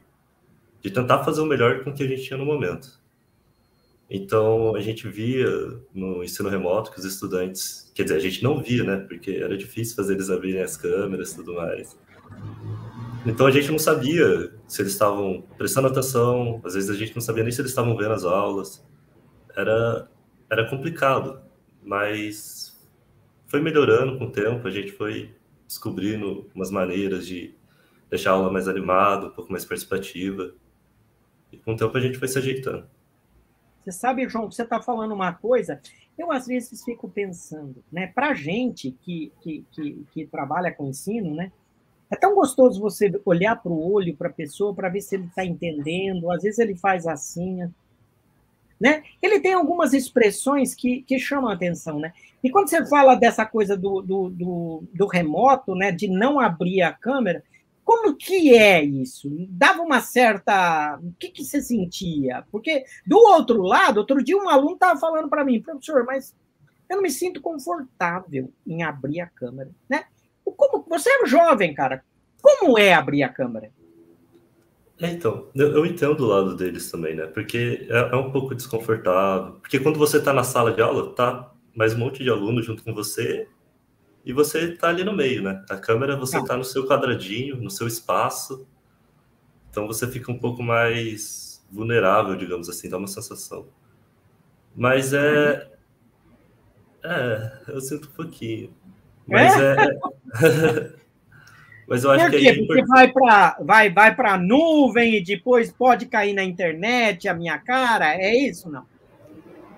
[0.81, 3.00] de tentar fazer o melhor com o que a gente tinha no momento.
[4.13, 5.47] Então, a gente via
[5.93, 8.97] no ensino remoto que os estudantes, quer dizer, a gente não via, né?
[8.97, 11.97] Porque era difícil fazer eles abrirem as câmeras e tudo mais.
[13.25, 17.21] Então, a gente não sabia se eles estavam prestando atenção, às vezes a gente não
[17.21, 18.85] sabia nem se eles estavam vendo as aulas.
[19.55, 20.09] Era,
[20.49, 21.39] era complicado,
[21.81, 22.85] mas
[23.47, 25.33] foi melhorando com o tempo, a gente foi
[25.65, 27.55] descobrindo umas maneiras de
[28.09, 30.53] deixar a aula mais animada, um pouco mais participativa.
[31.49, 32.85] E com o tempo a gente foi se ajeitando.
[33.83, 35.81] Você sabe, João, você está falando uma coisa,
[36.17, 38.07] eu às vezes fico pensando, né?
[38.07, 41.51] Para gente que, que, que, que, trabalha com ensino, né?
[42.09, 45.25] É tão gostoso você olhar para o olho para a pessoa para ver se ele
[45.25, 46.29] está entendendo.
[46.29, 47.71] Às vezes ele faz assim,
[48.79, 49.03] né?
[49.21, 52.11] Ele tem algumas expressões que, que chamam a atenção, né?
[52.43, 56.81] E quando você fala dessa coisa do, do, do, do remoto, né, de não abrir
[56.81, 57.43] a câmera,
[57.91, 59.29] como que é isso?
[59.49, 60.97] Dava uma certa.
[61.03, 62.45] O que, que você sentia?
[62.49, 66.33] Porque, do outro lado, outro dia um aluno estava falando para mim, professor, mas
[66.89, 69.69] eu não me sinto confortável em abrir a câmera.
[69.89, 70.05] Né?
[70.45, 72.01] Como, você é jovem, cara.
[72.41, 73.69] Como é abrir a câmera?
[74.97, 77.27] É, então, eu, eu, entendo o lado deles também, né?
[77.27, 79.55] Porque é, é um pouco desconfortável.
[79.59, 82.85] Porque quando você está na sala de aula, tá mais um monte de aluno junto
[82.85, 83.49] com você
[84.23, 85.63] e você está ali no meio, né?
[85.69, 88.67] A câmera você está no seu quadradinho, no seu espaço.
[89.69, 93.67] Então você fica um pouco mais vulnerável, digamos assim, dá uma sensação.
[94.75, 95.69] Mas é.
[97.03, 98.73] É, eu sinto um pouquinho.
[99.27, 99.75] Mas é.
[99.75, 101.01] é...
[101.87, 105.73] Mas eu acho Por que é Porque vai para vai, vai a nuvem e depois
[105.73, 108.15] pode cair na internet a minha cara?
[108.15, 108.85] É isso, não?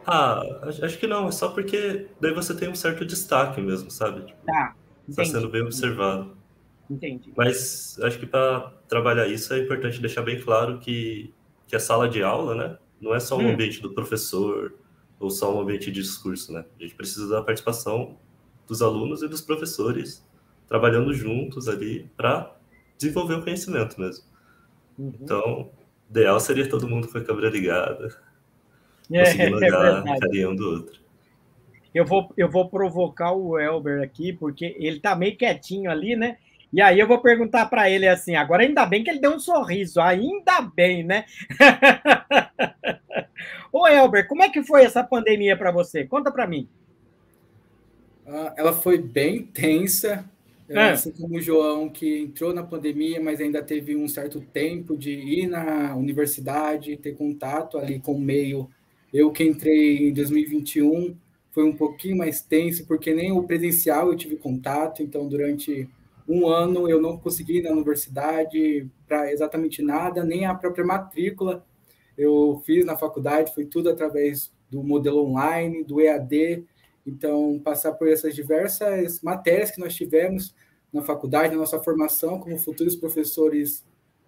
[0.05, 0.41] Ah,
[0.81, 4.25] acho que não, é só porque daí você tem um certo destaque mesmo, sabe?
[4.25, 4.75] Tipo, tá.
[5.07, 6.35] Está sendo bem observado.
[6.89, 7.31] Entendi.
[7.35, 11.33] Mas acho que para trabalhar isso é importante deixar bem claro que,
[11.67, 13.53] que a sala de aula, né, não é só um hum.
[13.53, 14.73] ambiente do professor
[15.19, 16.65] ou só um ambiente de discurso, né?
[16.79, 18.17] A gente precisa da participação
[18.67, 20.25] dos alunos e dos professores
[20.67, 22.55] trabalhando juntos ali para
[22.97, 24.25] desenvolver o conhecimento mesmo.
[24.97, 25.13] Uhum.
[25.21, 25.71] Então,
[26.09, 28.15] ideal seria todo mundo com a câmera ligada,
[29.07, 31.03] conseguindo olhar é carinha um do outro.
[31.93, 36.37] Eu vou, eu vou provocar o Elber aqui, porque ele tá meio quietinho ali, né?
[36.71, 39.39] E aí eu vou perguntar para ele assim, agora ainda bem que ele deu um
[39.39, 41.25] sorriso, ainda bem, né?
[43.71, 46.03] Ô Elber, como é que foi essa pandemia para você?
[46.03, 46.67] Conta para mim.
[48.25, 50.27] Ah, ela foi bem tensa,
[50.69, 50.91] é.
[50.91, 55.11] Assim como o João, que entrou na pandemia, mas ainda teve um certo tempo de
[55.11, 58.69] ir na universidade, ter contato ali com o meio.
[59.13, 61.15] Eu que entrei em 2021
[61.51, 65.87] foi um pouquinho mais tenso, porque nem o presencial eu tive contato, então durante
[66.27, 71.63] um ano eu não consegui ir na universidade para exatamente nada, nem a própria matrícula
[72.17, 76.63] eu fiz na faculdade, foi tudo através do modelo online, do EAD,
[77.05, 80.55] então, passar por essas diversas matérias que nós tivemos
[80.91, 83.85] na faculdade, na nossa formação como futuros professores,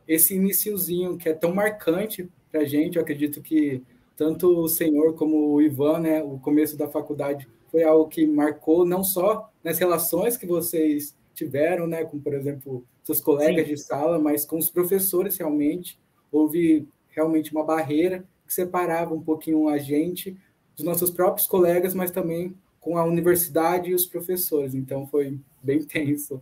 [0.07, 3.81] esse iniciozinho que é tão marcante para a gente, eu acredito que
[4.15, 8.85] tanto o senhor como o Ivan, né, o começo da faculdade foi algo que marcou
[8.85, 13.73] não só nas relações que vocês tiveram, né, com, por exemplo, seus colegas Sim.
[13.73, 15.99] de sala, mas com os professores realmente.
[16.31, 20.37] Houve realmente uma barreira que separava um pouquinho a gente
[20.75, 24.73] dos nossos próprios colegas, mas também com a universidade e os professores.
[24.73, 26.41] Então foi bem tenso.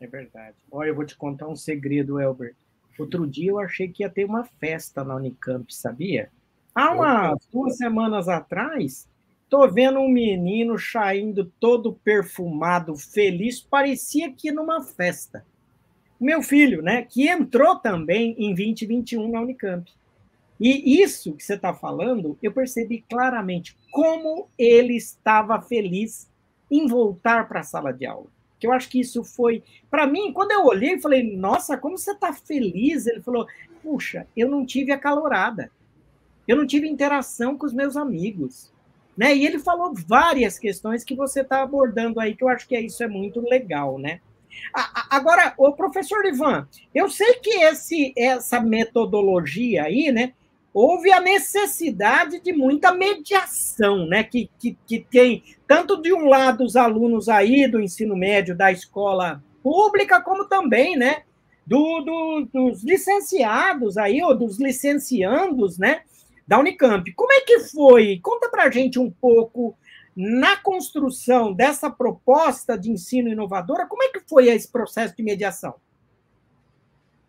[0.00, 0.56] É verdade.
[0.70, 2.54] Olha, eu vou te contar um segredo, Elbert.
[2.98, 6.30] Outro dia eu achei que ia ter uma festa na Unicamp, sabia?
[6.76, 9.08] Há umas duas semanas atrás,
[9.48, 15.42] tô vendo um menino saindo todo perfumado, feliz, parecia que numa festa.
[16.20, 19.90] Meu filho, né, que entrou também em 2021 na Unicamp.
[20.60, 26.30] E isso que você está falando, eu percebi claramente como ele estava feliz
[26.70, 28.26] em voltar para a sala de aula.
[28.60, 29.62] Que eu acho que isso foi.
[29.90, 33.06] Para mim, quando eu olhei, eu falei, nossa, como você está feliz?
[33.06, 33.46] Ele falou,
[33.82, 35.70] puxa, eu não tive a calorada.
[36.46, 38.72] Eu não tive interação com os meus amigos.
[39.16, 39.34] Né?
[39.34, 43.02] E ele falou várias questões que você está abordando aí, que eu acho que isso
[43.02, 44.20] é muito legal, né?
[45.10, 50.32] Agora, o professor Ivan, eu sei que esse, essa metodologia aí, né?
[50.72, 54.22] Houve a necessidade de muita mediação, né?
[54.24, 58.70] Que, que, que tem, tanto de um lado, os alunos aí do ensino médio da
[58.70, 61.22] escola pública, como também, né?
[61.66, 66.02] Do, do, dos licenciados aí, ou dos licenciandos, né?
[66.46, 67.12] Da Unicamp.
[67.14, 68.20] Como é que foi?
[68.22, 69.76] Conta para gente um pouco
[70.16, 75.74] na construção dessa proposta de ensino inovadora, como é que foi esse processo de mediação?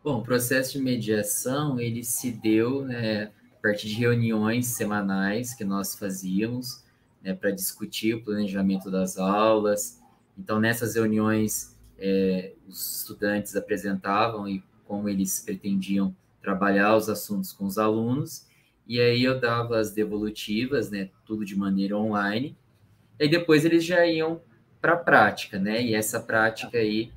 [0.01, 5.65] Bom, o processo de mediação, ele se deu né, a partir de reuniões semanais que
[5.65, 6.81] nós fazíamos
[7.21, 9.99] né, para discutir o planejamento das aulas.
[10.37, 17.65] Então, nessas reuniões, é, os estudantes apresentavam e como eles pretendiam trabalhar os assuntos com
[17.65, 18.45] os alunos,
[18.87, 22.57] e aí eu dava as devolutivas, né, tudo de maneira online,
[23.19, 24.41] e depois eles já iam
[24.79, 25.81] para a prática, né?
[25.81, 27.11] E essa prática aí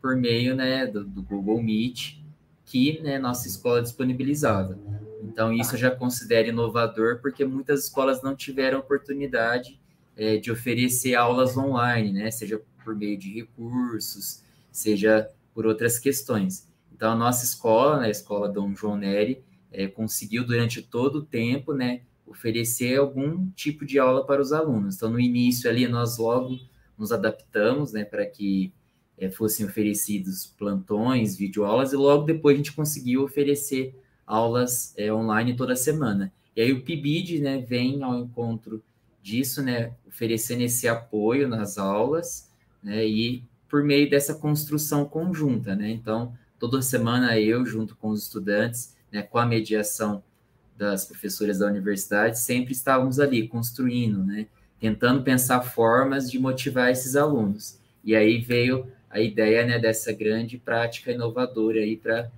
[0.00, 2.18] por meio né, do, do Google Meet,
[2.64, 4.78] que né, nossa escola disponibilizava.
[5.22, 9.80] Então, isso eu já considero inovador, porque muitas escolas não tiveram oportunidade
[10.16, 12.30] é, de oferecer aulas online, né?
[12.30, 16.68] Seja por meio de recursos, seja por outras questões.
[16.92, 19.42] Então, a nossa escola, né, a escola Dom João Neri,
[19.74, 24.96] é, conseguiu durante todo o tempo, né, oferecer algum tipo de aula para os alunos.
[24.96, 26.58] Então, no início ali, nós logo
[26.96, 28.72] nos adaptamos, né, para que
[29.18, 33.94] é, fossem oferecidos plantões, videoaulas, e logo depois a gente conseguiu oferecer
[34.26, 36.32] aulas é, online toda semana.
[36.56, 38.82] E aí o PIBID, né, vem ao encontro
[39.22, 42.50] disso, né, oferecendo esse apoio nas aulas,
[42.82, 48.22] né, e por meio dessa construção conjunta, né, então toda semana eu, junto com os
[48.22, 50.24] estudantes, né, com a mediação
[50.76, 54.48] das professoras da universidade, sempre estávamos ali construindo, né?
[54.80, 57.78] Tentando pensar formas de motivar esses alunos.
[58.02, 62.28] E aí veio a ideia, né, dessa grande prática inovadora aí para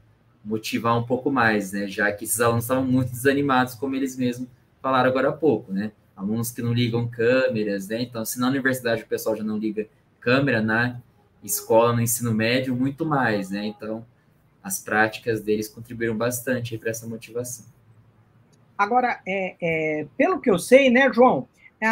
[0.45, 1.89] motivar um pouco mais, né?
[1.89, 4.47] Já que esses alunos estavam muito desanimados, como eles mesmos
[4.83, 5.93] falaram agora há pouco, né?
[6.15, 8.03] Alunos que não ligam câmeras, né?
[8.03, 9.87] Então, se na universidade o pessoal já não liga
[10.21, 11.01] câmera, na
[11.43, 13.65] escola, no ensino médio, muito mais, né?
[13.65, 14.05] Então,
[14.67, 17.65] as práticas deles contribuíram bastante para essa motivação.
[18.77, 21.47] Agora, é, é, pelo que eu sei, né, João?
[21.81, 21.87] A,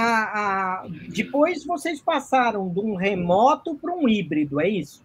[0.83, 5.05] a, depois vocês passaram de um remoto para um híbrido, é isso?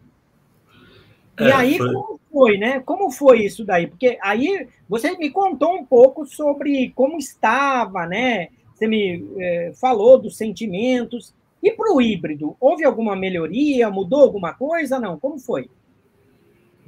[1.40, 1.94] E é, aí, foi.
[1.94, 2.80] como foi, né?
[2.80, 3.86] Como foi isso daí?
[3.86, 8.48] Porque aí você me contou um pouco sobre como estava, né?
[8.74, 11.36] Você me é, falou dos sentimentos.
[11.62, 13.92] E para o híbrido, houve alguma melhoria?
[13.92, 15.00] Mudou alguma coisa?
[15.00, 15.20] Não?
[15.20, 15.70] Como foi?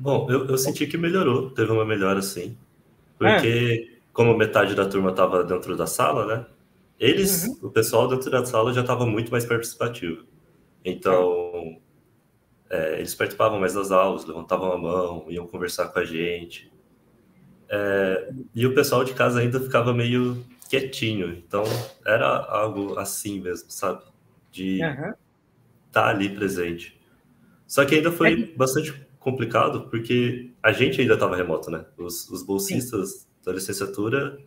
[0.01, 2.57] Bom, eu, eu senti que melhorou, teve uma melhora, sim.
[3.19, 6.45] Porque como metade da turma estava dentro da sala, né?
[6.99, 7.67] Eles, uhum.
[7.67, 10.25] o pessoal dentro da sala já estava muito mais participativo.
[10.83, 11.79] Então,
[12.67, 16.73] é, eles participavam mais das aulas, levantavam a mão, iam conversar com a gente.
[17.69, 21.31] É, e o pessoal de casa ainda ficava meio quietinho.
[21.31, 21.63] Então,
[22.03, 24.01] era algo assim mesmo, sabe?
[24.51, 25.13] De estar uhum.
[25.91, 26.99] tá ali presente.
[27.67, 28.57] Só que ainda foi é.
[28.57, 31.85] bastante complicado, porque a gente ainda estava remoto, né?
[31.97, 34.37] Os, os bolsistas Sim da licenciatura,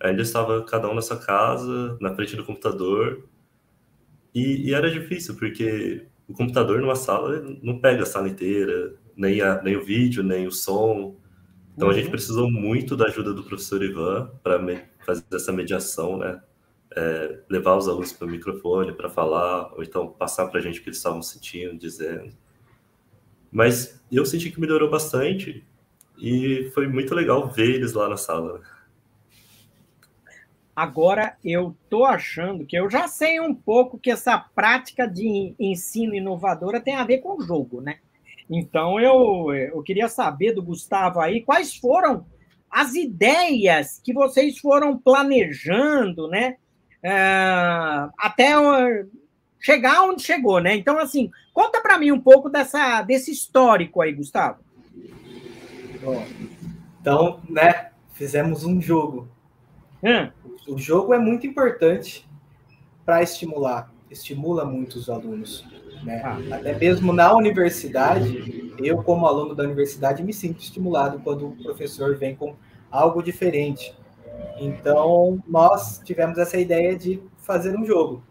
[0.00, 3.28] ainda estava cada um na sua casa, na frente do computador,
[4.34, 9.40] e, e era difícil, porque o computador numa sala não pega a sala inteira, nem,
[9.40, 11.16] a, nem o vídeo, nem o som.
[11.74, 11.94] Então uhum.
[11.94, 12.10] a gente uhum.
[12.10, 14.58] precisou muito da ajuda do professor Ivan para
[15.04, 16.40] fazer essa mediação, né?
[16.96, 20.78] É, levar os alunos para o microfone para falar, ou então passar para a gente
[20.78, 22.32] o que eles estavam sentindo, dizendo.
[23.54, 25.64] Mas eu senti que melhorou bastante
[26.18, 28.60] e foi muito legal ver eles lá na sala.
[30.74, 36.16] Agora eu tô achando que eu já sei um pouco que essa prática de ensino
[36.16, 37.98] inovadora tem a ver com o jogo, né?
[38.50, 42.26] Então eu, eu queria saber do Gustavo aí quais foram
[42.68, 46.56] as ideias que vocês foram planejando, né?
[47.04, 48.58] Uh, até
[49.64, 50.76] chegar onde chegou, né?
[50.76, 54.58] Então, assim, conta para mim um pouco dessa, desse histórico aí, Gustavo.
[56.02, 56.22] Bom,
[57.00, 59.26] então, né, fizemos um jogo.
[60.02, 60.30] Hum.
[60.68, 62.28] O jogo é muito importante
[63.06, 65.64] para estimular, estimula muito os alunos.
[66.02, 66.20] Né?
[66.22, 66.56] Ah.
[66.56, 72.14] Até mesmo na universidade, eu, como aluno da universidade, me sinto estimulado quando o professor
[72.18, 72.54] vem com
[72.90, 73.96] algo diferente.
[74.58, 78.22] Então, nós tivemos essa ideia de fazer um jogo.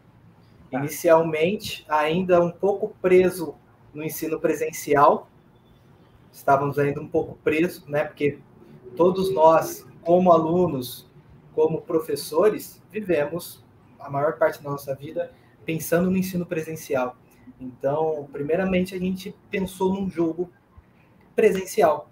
[0.74, 0.80] Tá.
[0.80, 3.54] Inicialmente, ainda um pouco preso
[3.94, 5.30] no ensino presencial,
[6.32, 8.04] estávamos ainda um pouco presos, né?
[8.04, 8.40] Porque
[8.98, 11.08] todos nós, como alunos,
[11.54, 13.64] como professores, vivemos
[14.00, 15.32] a maior parte da nossa vida
[15.64, 17.16] pensando no ensino presencial.
[17.60, 20.50] Então, primeiramente, a gente pensou num jogo
[21.36, 22.10] presencial.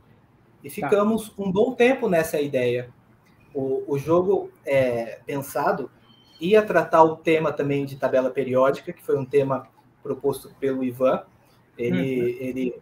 [0.63, 0.75] E tá.
[0.75, 1.33] ficamos tá.
[1.39, 2.93] um bom tempo nessa ideia.
[3.55, 5.89] O, o jogo é, pensado
[6.41, 9.67] ia tratar o tema também de tabela periódica, que foi um tema
[10.01, 11.23] proposto pelo Ivan.
[11.77, 12.37] Ele, uhum.
[12.39, 12.81] ele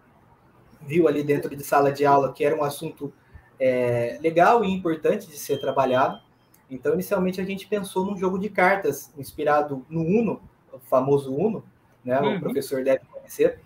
[0.82, 3.14] viu ali dentro de sala de aula que era um assunto
[3.60, 6.20] é, legal e importante de ser trabalhado.
[6.72, 10.41] Então, inicialmente, a gente pensou num jogo de cartas inspirado no Uno,
[10.72, 11.64] o famoso Uno,
[12.03, 12.20] né?
[12.22, 12.38] Uhum.
[12.38, 13.60] O professor deve conhecer.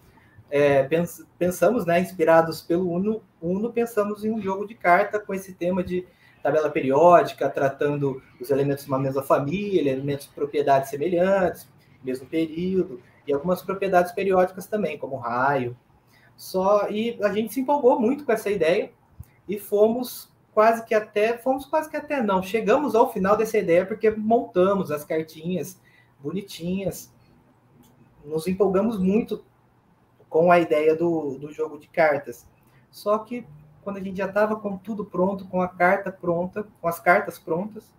[0.50, 5.34] É, pens pensamos, né, inspirados pelo Uno, Uno, pensamos em um jogo de carta com
[5.34, 6.06] esse tema de
[6.44, 11.68] tabela periódica, tratando os elementos de uma mesma família, elementos de propriedades semelhantes,
[12.04, 15.76] mesmo período, e algumas propriedades periódicas também, como raio.
[16.36, 18.92] Só e a gente se empolgou muito com essa ideia
[19.48, 23.86] e fomos quase que até, fomos quase que até não, chegamos ao final dessa ideia
[23.86, 25.80] porque montamos as cartinhas
[26.20, 27.12] bonitinhas,
[28.26, 29.44] nos empolgamos muito
[30.30, 32.48] com a ideia do, do jogo de cartas.
[32.92, 33.46] Só que
[33.84, 37.38] quando a gente já estava com tudo pronto, com a carta pronta, com as cartas
[37.38, 37.94] prontas,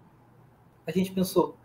[0.87, 1.57] a gente pensou,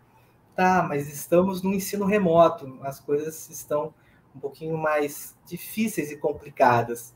[0.54, 3.94] tá, mas estamos no ensino remoto, as coisas estão
[4.34, 7.14] um pouquinho mais difíceis e complicadas,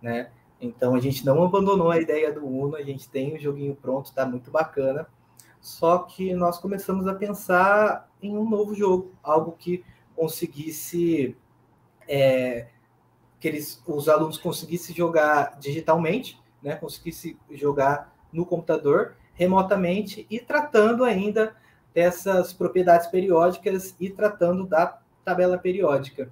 [0.00, 0.30] né?
[0.60, 4.12] Então a gente não abandonou a ideia do Uno, a gente tem o joguinho pronto,
[4.14, 5.06] tá muito bacana.
[5.60, 9.84] Só que nós começamos a pensar em um novo jogo, algo que
[10.14, 11.36] conseguisse
[12.08, 12.68] é,
[13.38, 21.04] que eles, os alunos conseguissem jogar digitalmente, né, conseguissem jogar no computador remotamente e tratando
[21.04, 21.54] ainda
[21.94, 26.30] dessas propriedades periódicas e tratando da tabela periódica.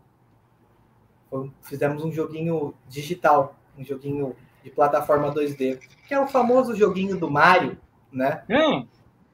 [1.62, 7.30] Fizemos um joguinho digital, um joguinho de plataforma 2D, que é o famoso joguinho do
[7.30, 7.76] Mario,
[8.12, 8.44] né?
[8.48, 8.86] Hum.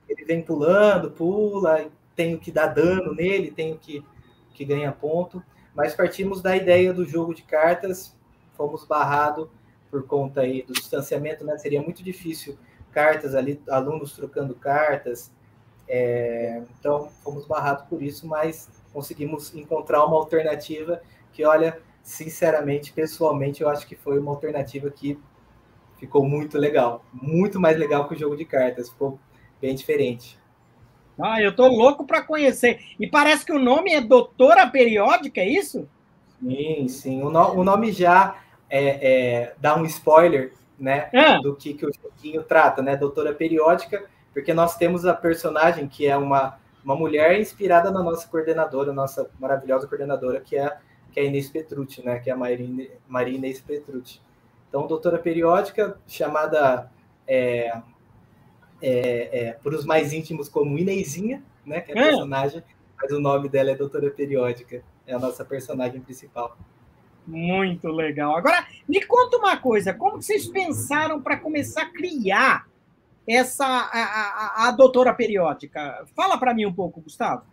[0.09, 4.05] Ele vem pulando, pula, tenho que dar dano nele, tenho que,
[4.55, 5.43] que ganhar ponto.
[5.75, 8.17] Mas partimos da ideia do jogo de cartas,
[8.57, 9.51] fomos barrado
[9.91, 11.57] por conta aí do distanciamento, né?
[11.59, 12.59] Seria muito difícil
[12.93, 15.31] cartas ali, alunos trocando cartas.
[15.89, 21.01] É, então, fomos barrados por isso, mas conseguimos encontrar uma alternativa
[21.33, 25.19] que, olha, sinceramente, pessoalmente, eu acho que foi uma alternativa que
[25.99, 27.05] ficou muito legal.
[27.13, 28.89] Muito mais legal que o jogo de cartas.
[28.89, 29.19] Ficou
[29.61, 30.40] bem diferente.
[31.23, 32.81] Ah, eu tô louco para conhecer.
[32.99, 35.89] E parece que o nome é Doutora Periódica, é isso?
[36.43, 37.23] Sim, sim.
[37.23, 38.37] O, no, o nome já
[38.69, 41.39] é, é, dá um spoiler, né, ah.
[41.43, 42.97] do que, que o joguinho trata, né?
[42.97, 48.27] Doutora Periódica, porque nós temos a personagem que é uma, uma mulher inspirada na nossa
[48.27, 50.75] coordenadora, nossa maravilhosa coordenadora, que é,
[51.13, 52.19] que é a Inês Petrucci, né?
[52.19, 54.21] Que é a Maria, Maria Inês Petrucci.
[54.69, 56.91] Então, Doutora Periódica, chamada
[57.27, 57.77] é,
[58.83, 62.09] é, é, para os mais íntimos como Inezinha, né, que é a é.
[62.09, 62.63] personagem,
[63.01, 66.57] mas o nome dela é Doutora Periódica, é a nossa personagem principal.
[67.27, 68.37] Muito legal.
[68.37, 72.67] Agora, me conta uma coisa, como vocês pensaram para começar a criar
[73.29, 76.05] essa a, a, a Doutora Periódica?
[76.17, 77.45] Fala para mim um pouco, Gustavo.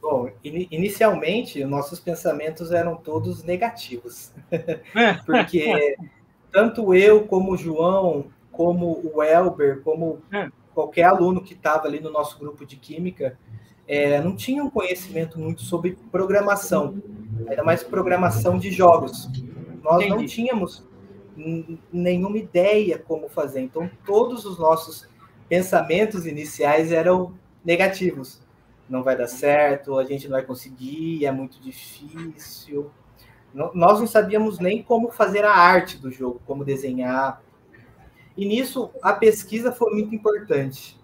[0.00, 5.14] Bom, in, inicialmente, nossos pensamentos eram todos negativos, é.
[5.24, 5.96] porque
[6.52, 8.26] tanto eu como o João
[8.56, 10.48] como o Elber, como é.
[10.74, 13.38] qualquer aluno que estava ali no nosso grupo de química,
[13.86, 17.00] é, não tinha um conhecimento muito sobre programação,
[17.46, 19.28] ainda mais programação de jogos.
[19.82, 20.10] Nós Entendi.
[20.10, 20.84] não tínhamos
[21.92, 23.60] nenhuma ideia como fazer.
[23.60, 25.06] Então, todos os nossos
[25.48, 28.40] pensamentos iniciais eram negativos.
[28.88, 32.90] Não vai dar certo, a gente não vai conseguir, é muito difícil.
[33.52, 37.42] Nós não sabíamos nem como fazer a arte do jogo, como desenhar,
[38.36, 40.98] e nisso a pesquisa foi muito importante.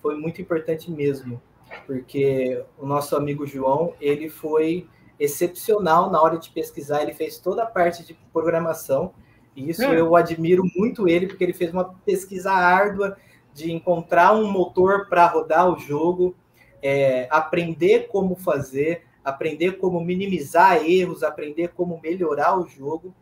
[0.00, 1.40] Foi muito importante mesmo,
[1.86, 7.64] porque o nosso amigo João, ele foi excepcional na hora de pesquisar, ele fez toda
[7.64, 9.12] a parte de programação,
[9.54, 10.00] e isso é.
[10.00, 13.18] eu admiro muito ele, porque ele fez uma pesquisa árdua
[13.52, 16.34] de encontrar um motor para rodar o jogo,
[16.82, 23.14] é, aprender como fazer, aprender como minimizar erros, aprender como melhorar o jogo.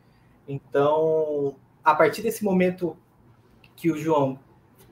[0.46, 2.96] Então, a partir desse momento
[3.79, 4.39] que o João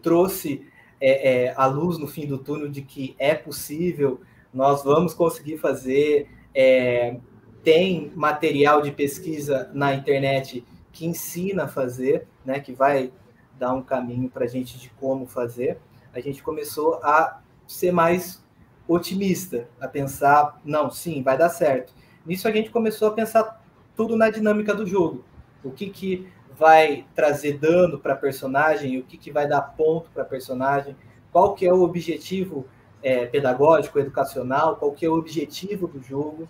[0.01, 0.64] trouxe
[1.01, 4.20] é, é, a luz no fim do túnel de que é possível,
[4.55, 6.30] nós vamos conseguir fazer.
[6.55, 7.18] É,
[7.64, 13.12] tem material de pesquisa na internet que ensina a fazer, né, que vai
[13.59, 15.78] dar um caminho para a gente de como fazer.
[16.14, 18.43] A gente começou a ser mais
[18.87, 21.93] otimista, a pensar, não, sim, vai dar certo.
[22.24, 23.61] Nisso a gente começou a pensar
[23.97, 25.24] tudo na dinâmica do jogo.
[25.64, 26.28] O que, que
[26.59, 30.96] vai trazer dano para personagem, o que, que vai dar ponto para personagem,
[31.30, 32.66] qual que é o objetivo
[33.02, 36.48] é, pedagógico, educacional, qual que é o objetivo do jogo,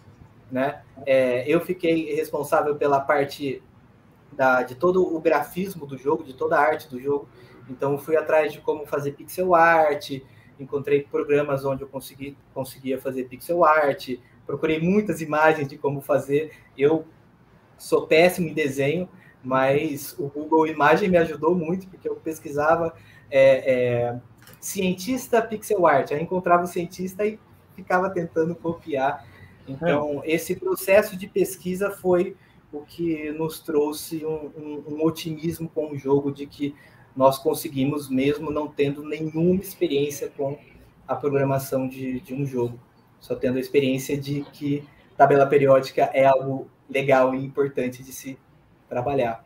[0.51, 0.83] né?
[1.05, 3.63] É, eu fiquei responsável pela parte
[4.33, 7.29] da, de todo o grafismo do jogo, de toda a arte do jogo.
[7.69, 10.11] Então, fui atrás de como fazer pixel art,
[10.59, 14.11] encontrei programas onde eu consegui, conseguia fazer pixel art,
[14.47, 16.53] procurei muitas imagens de como fazer.
[16.79, 17.05] Eu
[17.77, 19.09] sou péssimo em desenho,
[19.47, 22.93] mas o Google Imagem me ajudou muito, porque eu pesquisava
[23.31, 24.21] é, é,
[24.61, 27.39] cientista pixel art, aí encontrava o cientista e
[27.77, 29.25] ficava tentando copiar.
[29.69, 30.33] Então, é.
[30.33, 32.37] esse processo de pesquisa foi
[32.73, 36.75] o que nos trouxe um, um, um otimismo com o jogo de que
[37.15, 40.59] nós conseguimos, mesmo não tendo nenhuma experiência com
[41.07, 42.81] a programação de, de um jogo,
[43.21, 44.83] só tendo a experiência de que
[45.17, 48.37] tabela periódica é algo legal e importante de se
[48.89, 49.45] trabalhar.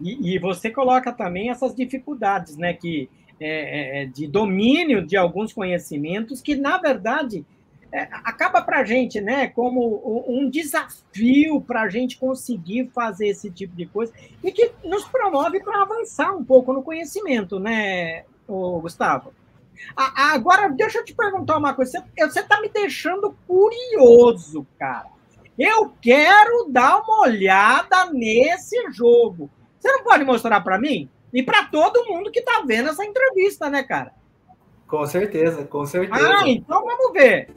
[0.00, 3.08] E, e você coloca também essas dificuldades, né, que
[3.40, 7.44] é, é, é de domínio de alguns conhecimentos que, na verdade,
[7.92, 13.50] é, acaba para a gente, né, como um desafio para a gente conseguir fazer esse
[13.50, 19.32] tipo de coisa e que nos promove para avançar um pouco no conhecimento, né, Gustavo?
[19.96, 22.04] Agora, deixa eu te perguntar uma coisa.
[22.18, 25.11] Você está me deixando curioso, cara.
[25.58, 29.50] Eu quero dar uma olhada nesse jogo.
[29.78, 31.08] Você não pode mostrar para mim?
[31.32, 34.12] E para todo mundo que está vendo essa entrevista, né, cara?
[34.86, 36.38] Com certeza, com certeza.
[36.38, 37.50] Ah, então vamos ver.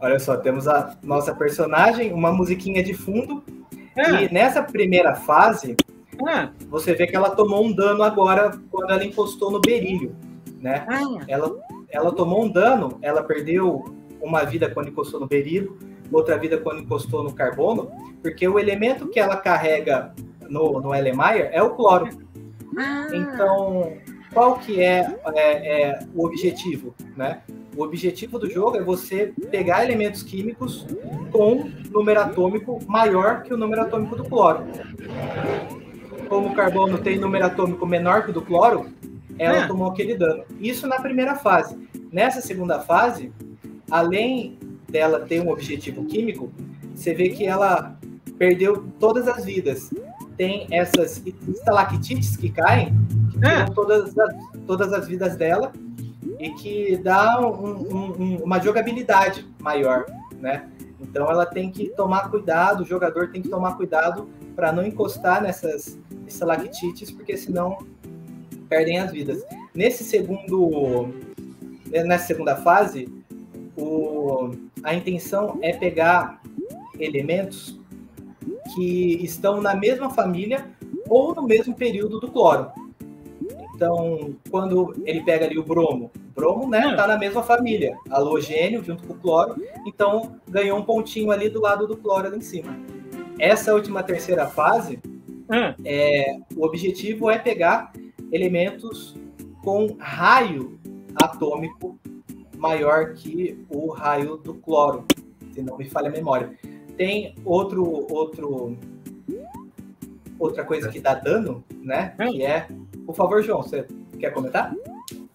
[0.00, 3.42] Olha só, temos a nossa personagem, uma musiquinha de fundo.
[3.96, 4.24] É.
[4.24, 5.76] E nessa primeira fase,
[6.28, 6.48] é.
[6.68, 10.14] você vê que ela tomou um dano agora quando ela encostou no berilho,
[10.60, 10.86] né?
[11.28, 11.32] É.
[11.32, 11.54] Ela,
[11.90, 13.84] ela tomou um dano, ela perdeu
[14.20, 15.78] uma vida quando encostou no berilho,
[16.14, 17.90] outra vida quando encostou no carbono,
[18.22, 20.14] porque o elemento que ela carrega
[20.48, 22.08] no, no Elemeyer é o cloro.
[22.76, 23.06] Ah.
[23.12, 23.92] Então,
[24.32, 27.42] qual que é, é, é, o objetivo, né?
[27.76, 30.86] O objetivo do jogo é você pegar elementos químicos
[31.32, 34.64] com número atômico maior que o número atômico do cloro.
[36.28, 38.86] Como o carbono tem número atômico menor que o do cloro,
[39.38, 39.66] ela é.
[39.66, 40.44] tomou aquele dano.
[40.60, 41.76] Isso na primeira fase.
[42.12, 43.32] Nessa segunda fase,
[43.90, 44.58] além
[44.94, 46.52] dela ter um objetivo químico,
[46.94, 47.98] você vê que ela
[48.38, 49.90] perdeu todas as vidas.
[50.36, 52.94] Tem essas estalactites que caem,
[53.32, 54.34] que tiram todas as,
[54.68, 55.72] todas as vidas dela,
[56.38, 60.06] e que dá um, um, uma jogabilidade maior,
[60.40, 60.68] né?
[61.00, 65.42] Então ela tem que tomar cuidado, o jogador tem que tomar cuidado para não encostar
[65.42, 67.78] nessas estalactites, porque senão
[68.68, 69.44] perdem as vidas.
[69.74, 71.12] Nesse segundo,
[71.90, 73.08] nessa segunda fase,
[73.76, 74.50] o,
[74.82, 76.40] a intenção é pegar
[76.98, 77.78] elementos
[78.74, 80.66] que estão na mesma família
[81.08, 82.70] ou no mesmo período do cloro.
[83.74, 88.82] Então, quando ele pega ali o bromo, o bromo, né, tá na mesma família, halogênio
[88.84, 92.40] junto com o cloro, então ganhou um pontinho ali do lado do cloro ali em
[92.40, 92.76] cima.
[93.38, 95.00] Essa última terceira fase,
[95.50, 95.74] hum.
[95.84, 97.92] é, o objetivo é pegar
[98.30, 99.16] elementos
[99.62, 100.78] com raio
[101.22, 101.98] atômico
[102.64, 105.04] maior que o raio do cloro,
[105.52, 106.50] se não me falha a memória.
[106.96, 108.76] Tem outro outro
[110.38, 112.14] outra coisa que dá dano, né?
[112.18, 112.32] Hum.
[112.32, 112.68] Que é
[113.04, 113.86] por favor, João, você
[114.18, 114.74] quer comentar?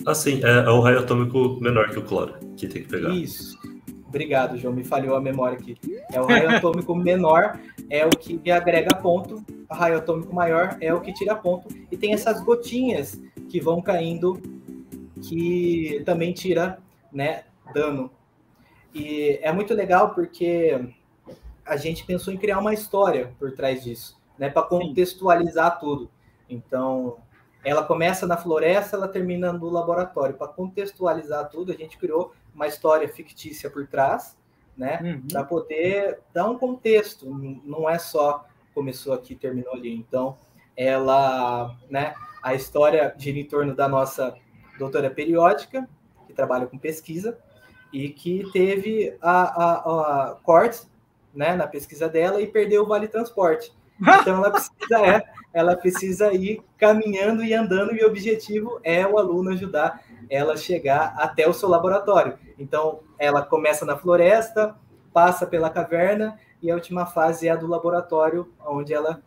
[0.05, 3.09] Ah, sim, é, é o raio atômico menor que o cloro que tem que pegar.
[3.09, 3.57] Isso.
[4.07, 5.77] Obrigado, João, me falhou a memória aqui.
[6.11, 7.59] É o raio atômico menor,
[7.91, 11.95] é o que agrega ponto, o raio atômico maior é o que tira ponto, e
[11.95, 14.41] tem essas gotinhas que vão caindo,
[15.21, 16.79] que também tira
[17.11, 17.43] né,
[17.73, 18.11] dano.
[18.93, 20.93] E é muito legal porque
[21.65, 26.09] a gente pensou em criar uma história por trás disso, né, para contextualizar tudo.
[26.49, 27.17] Então,
[27.63, 30.35] ela começa na floresta, ela termina no laboratório.
[30.35, 34.37] Para contextualizar tudo, a gente criou uma história fictícia por trás,
[34.77, 34.99] né?
[35.03, 35.27] Uhum.
[35.27, 37.29] Para poder dar um contexto.
[37.65, 39.93] Não é só começou aqui, terminou ali.
[39.93, 40.37] Então,
[40.75, 42.15] ela, né?
[42.41, 44.35] A história gira em torno da nossa
[44.77, 45.87] doutora periódica,
[46.39, 47.37] trabalha com pesquisa,
[47.91, 49.73] e que teve a, a,
[50.29, 50.89] a cortes
[51.33, 53.71] né, na pesquisa dela e perdeu o vale transporte.
[54.21, 55.23] Então ela precisa, é,
[55.53, 60.57] ela precisa ir caminhando e andando, e o objetivo é o aluno ajudar ela a
[60.57, 62.39] chegar até o seu laboratório.
[62.57, 64.73] Então ela começa na floresta,
[65.11, 69.21] passa pela caverna, e a última fase é a do laboratório, onde ela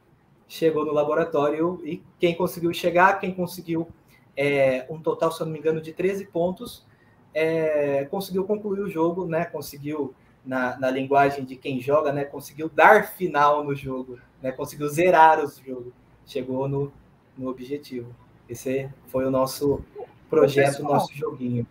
[0.48, 3.88] chegou no laboratório e quem conseguiu chegar, quem conseguiu
[4.34, 6.86] é, um total, se eu não me engano, de 13 pontos,
[7.34, 9.44] é, conseguiu concluir o jogo, né?
[9.44, 10.14] Conseguiu,
[10.44, 12.24] na, na linguagem de quem joga, né?
[12.24, 15.92] Conseguiu dar final no jogo né, conseguiu zerar o jogo,
[16.26, 16.92] chegou no,
[17.38, 18.14] no objetivo.
[18.48, 19.82] Esse foi o nosso
[20.28, 21.66] projeta o nosso joguinho.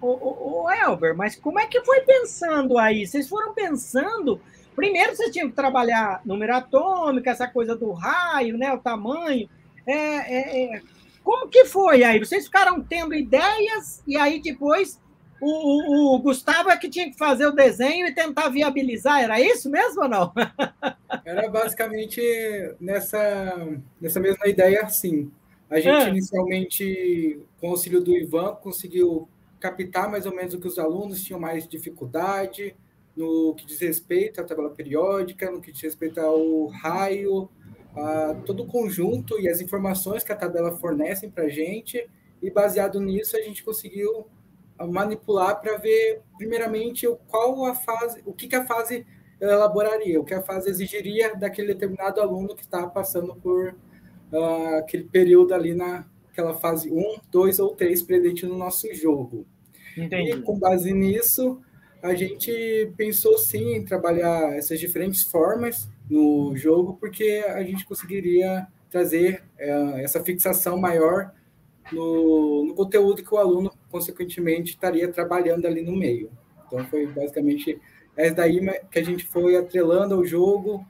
[0.00, 3.06] O, o, Elber, mas como é que foi pensando aí?
[3.06, 4.40] Vocês foram pensando.
[4.76, 8.72] Primeiro vocês tinham que trabalhar número atômico, essa coisa do raio, né?
[8.72, 9.48] O tamanho.
[9.86, 10.82] É, é, é.
[11.22, 12.18] Como que foi aí?
[12.18, 15.00] Vocês ficaram tendo ideias e aí depois
[15.40, 19.40] o, o, o, Gustavo é que tinha que fazer o desenho e tentar viabilizar, era
[19.40, 20.32] isso mesmo ou não?
[21.24, 22.20] Era basicamente
[22.80, 23.68] nessa,
[24.00, 25.30] nessa mesma ideia, sim.
[25.68, 26.08] A gente é.
[26.08, 31.22] inicialmente, com o auxílio do Ivan, conseguiu captar mais ou menos o que os alunos
[31.22, 32.74] tinham mais dificuldade
[33.16, 37.48] no que diz respeito à tabela periódica, no que diz respeito ao raio,
[38.46, 42.08] todo o conjunto e as informações que a tabela fornecem para a gente,
[42.42, 44.26] e baseado nisso a gente conseguiu
[44.88, 49.06] manipular para ver, primeiramente, qual a fase, o que, que a fase
[49.40, 53.74] elaboraria, o que a fase exigiria daquele determinado aluno que está passando por
[54.32, 59.46] uh, aquele período ali naquela fase 1, 2 ou 3 presente no nosso jogo.
[59.96, 60.32] Entendi.
[60.32, 61.60] E com base nisso,
[62.02, 68.66] a gente pensou sim em trabalhar essas diferentes formas no jogo, porque a gente conseguiria
[68.90, 71.32] trazer uh, essa fixação maior
[71.92, 76.30] no, no, conteúdo que o aluno, consequentemente, estaria trabalhando ali no meio.
[76.66, 77.80] Então, foi basicamente
[78.16, 80.84] essa daí que a gente foi atrelando ao jogo,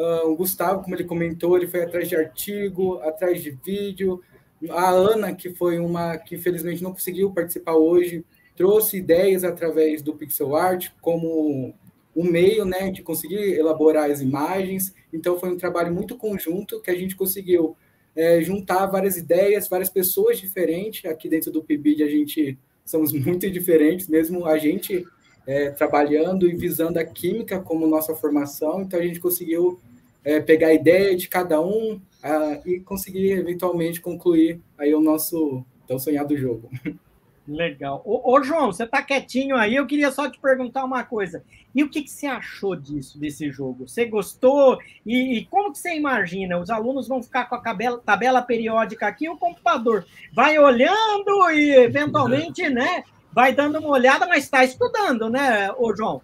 [0.00, 4.22] Uh, o Gustavo, como ele comentou, ele foi atrás de artigo, atrás de vídeo.
[4.70, 8.24] A Ana, que foi uma que infelizmente não conseguiu participar hoje,
[8.56, 11.74] trouxe ideias através do pixel art como
[12.14, 14.94] um meio né, de conseguir elaborar as imagens.
[15.12, 17.76] Então, foi um trabalho muito conjunto que a gente conseguiu
[18.16, 21.08] é, juntar várias ideias, várias pessoas diferentes.
[21.10, 25.06] Aqui dentro do PIBID, a gente somos muito diferentes, mesmo a gente
[25.46, 28.82] é, trabalhando e visando a química como nossa formação.
[28.82, 29.80] Então, a gente conseguiu
[30.24, 35.64] é, pegar a ideia de cada um uh, e conseguir eventualmente concluir aí o nosso
[35.86, 36.70] tão sonhado jogo.
[37.50, 38.00] Legal.
[38.04, 41.42] Ô, ô João, você está quietinho aí, eu queria só te perguntar uma coisa.
[41.74, 43.88] E o que, que você achou disso, desse jogo?
[43.88, 44.78] Você gostou?
[45.04, 46.60] E, e, como que você imagina?
[46.60, 51.74] Os alunos vão ficar com a tabela, tabela periódica aqui o computador vai olhando e,
[51.74, 56.22] eventualmente, né, vai dando uma olhada, mas está estudando, né, ô João?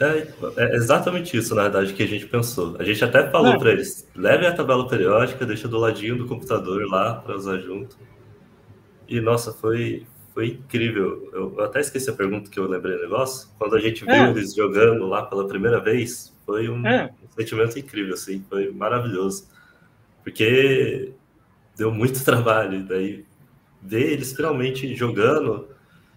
[0.00, 0.26] É,
[0.56, 2.74] é, exatamente isso, na verdade, que a gente pensou.
[2.80, 3.58] A gente até falou é.
[3.58, 7.96] para eles: levem a tabela periódica, deixa do ladinho do computador lá para usar junto.
[9.08, 10.04] E nossa, foi,
[10.34, 11.30] foi incrível.
[11.32, 13.48] Eu, eu, até esqueci a pergunta que eu lembrei do negócio.
[13.56, 14.30] Quando a gente viu é.
[14.30, 17.14] eles jogando lá pela primeira vez, foi um, é.
[17.22, 19.48] um sentimento incrível, assim, foi maravilhoso.
[20.24, 21.12] Porque
[21.76, 22.84] deu muito trabalho.
[22.84, 23.24] Daí
[23.80, 25.68] ver eles finalmente jogando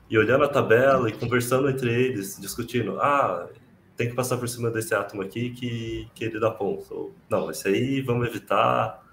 [0.09, 2.99] e olhando a tabela e conversando entre eles, discutindo.
[2.99, 3.47] Ah,
[3.95, 6.91] tem que passar por cima desse átomo aqui que, que ele dá ponto.
[6.91, 9.05] Ou, não, esse aí vamos evitar.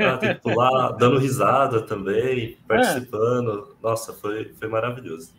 [0.00, 3.76] Ah, tem que pular, dando risada também, participando.
[3.78, 3.82] É.
[3.82, 5.32] Nossa, foi, foi maravilhoso.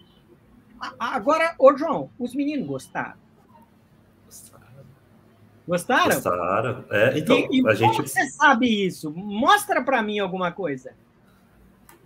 [0.98, 3.16] Agora, ô João, os meninos gostaram?
[5.68, 6.16] Gostaram.
[6.16, 6.86] Gostaram?
[6.90, 7.98] É, então, e, e a gente.
[7.98, 9.12] Como você sabe isso?
[9.12, 10.94] Mostra para mim alguma coisa.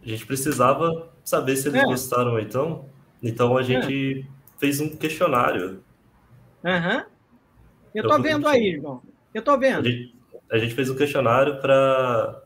[0.04, 1.86] A gente precisava saber se eles é.
[1.86, 2.90] gostaram então.
[3.22, 3.64] Então a é.
[3.64, 4.60] gente é.
[4.60, 5.82] fez um questionário
[6.66, 6.98] Aham.
[6.98, 7.04] Uhum.
[7.94, 9.02] Eu tô vendo aí, irmão.
[9.34, 9.88] Eu tô vendo.
[9.88, 10.16] A gente,
[10.52, 12.42] a gente fez um questionário para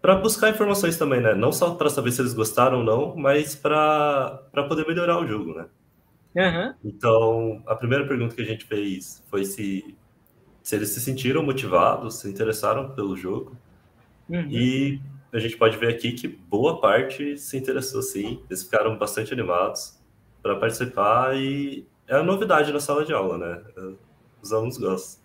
[0.00, 1.32] para buscar informações também, né?
[1.32, 5.54] Não só para saber se eles gostaram ou não, mas para poder melhorar o jogo,
[5.54, 5.66] né?
[6.34, 6.74] Uhum.
[6.84, 9.94] Então, a primeira pergunta que a gente fez foi se,
[10.60, 13.56] se eles se sentiram motivados, se interessaram pelo jogo.
[14.28, 14.48] Uhum.
[14.50, 15.00] E
[15.32, 19.98] a gente pode ver aqui que boa parte se interessou sim, eles ficaram bastante animados
[20.42, 23.96] para participar e é a novidade na sala de aula, né?
[24.42, 25.21] Os alunos gostam.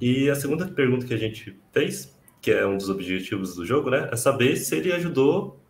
[0.00, 3.90] E a segunda pergunta que a gente fez, que é um dos objetivos do jogo,
[3.90, 4.08] né?
[4.10, 5.60] É saber se ele ajudou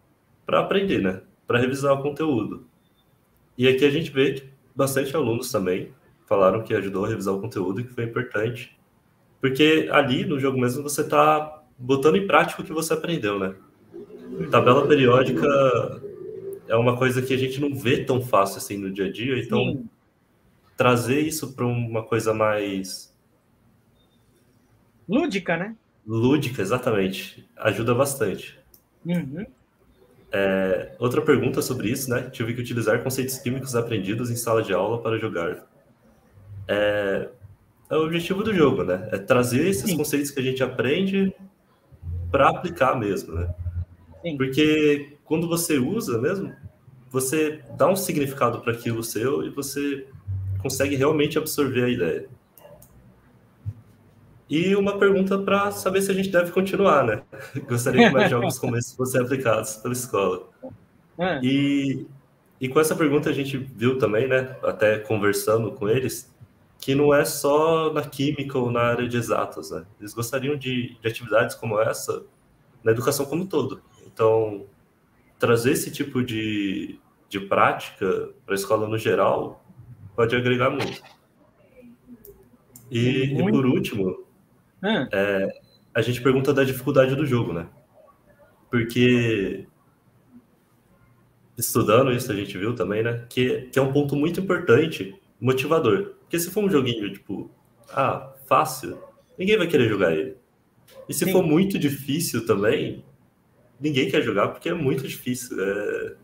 [0.47, 1.23] para aprender, né?
[1.47, 2.67] Para revisar o conteúdo.
[3.59, 5.93] E aqui a gente vê que bastante alunos também
[6.27, 8.79] falaram que ajudou a revisar o conteúdo e que foi importante.
[9.41, 13.55] Porque ali no jogo mesmo você está botando em prática o que você aprendeu, né?
[14.51, 15.47] Tabela periódica
[16.69, 19.39] é uma coisa que a gente não vê tão fácil assim no dia a dia,
[19.39, 19.89] então Sim.
[20.77, 23.10] trazer isso para uma coisa mais
[25.11, 25.77] lúdica, né?
[26.07, 28.59] Lúdica, exatamente, ajuda bastante.
[29.05, 29.45] Uhum.
[30.33, 32.31] É, outra pergunta sobre isso, né?
[32.31, 35.67] Tive que utilizar conceitos químicos aprendidos em sala de aula para jogar.
[36.69, 37.29] É,
[37.91, 39.09] é o objetivo do jogo, né?
[39.11, 39.97] É trazer esses Sim.
[39.97, 41.35] conceitos que a gente aprende
[42.31, 43.53] para aplicar mesmo, né?
[44.23, 44.37] Sim.
[44.37, 46.55] Porque quando você usa mesmo,
[47.11, 50.07] você dá um significado para aquilo seu e você
[50.59, 52.29] consegue realmente absorver a ideia.
[54.51, 57.23] E uma pergunta para saber se a gente deve continuar, né?
[57.69, 60.49] Gostaria que mais jogos como esse fossem aplicados pela escola.
[61.17, 61.39] É.
[61.41, 62.05] E,
[62.61, 64.57] e com essa pergunta a gente viu também, né?
[64.65, 66.35] Até conversando com eles,
[66.81, 69.85] que não é só na química ou na área de exatas, né?
[70.01, 72.25] Eles gostariam de, de atividades como essa
[72.83, 73.81] na educação como um todo.
[74.05, 74.67] Então,
[75.39, 76.99] trazer esse tipo de,
[77.29, 79.65] de prática para a escola no geral
[80.17, 81.01] pode agregar muito.
[82.91, 84.30] E, e por último,
[84.83, 85.09] ah.
[85.13, 85.61] é,
[85.95, 87.69] a gente pergunta da dificuldade do jogo, né?
[88.71, 89.67] Porque
[91.57, 93.27] estudando isso a gente viu também, né?
[93.29, 96.15] Que, que é um ponto muito importante, motivador.
[96.21, 97.51] Porque se for um joguinho, tipo,
[97.91, 98.99] ah, fácil,
[99.39, 100.37] ninguém vai querer jogar ele.
[101.09, 101.33] E se Sim.
[101.33, 103.05] for muito difícil também,
[103.81, 105.57] ninguém quer jogar porque é muito difícil.
[105.61, 106.15] É...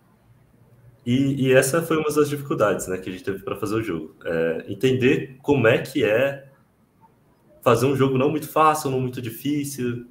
[1.04, 3.82] E, e, essa foi uma das dificuldades né, que a gente teve para fazer o
[3.82, 4.16] jogo.
[4.24, 6.45] É entender como é que é
[7.66, 10.06] fazer um jogo não muito fácil, não muito difícil,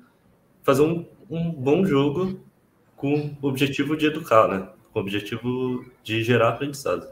[0.62, 2.42] fazer um, um bom jogo
[2.98, 4.68] com o objetivo de educar, né?
[4.92, 7.08] Com o objetivo de gerar aprendizado.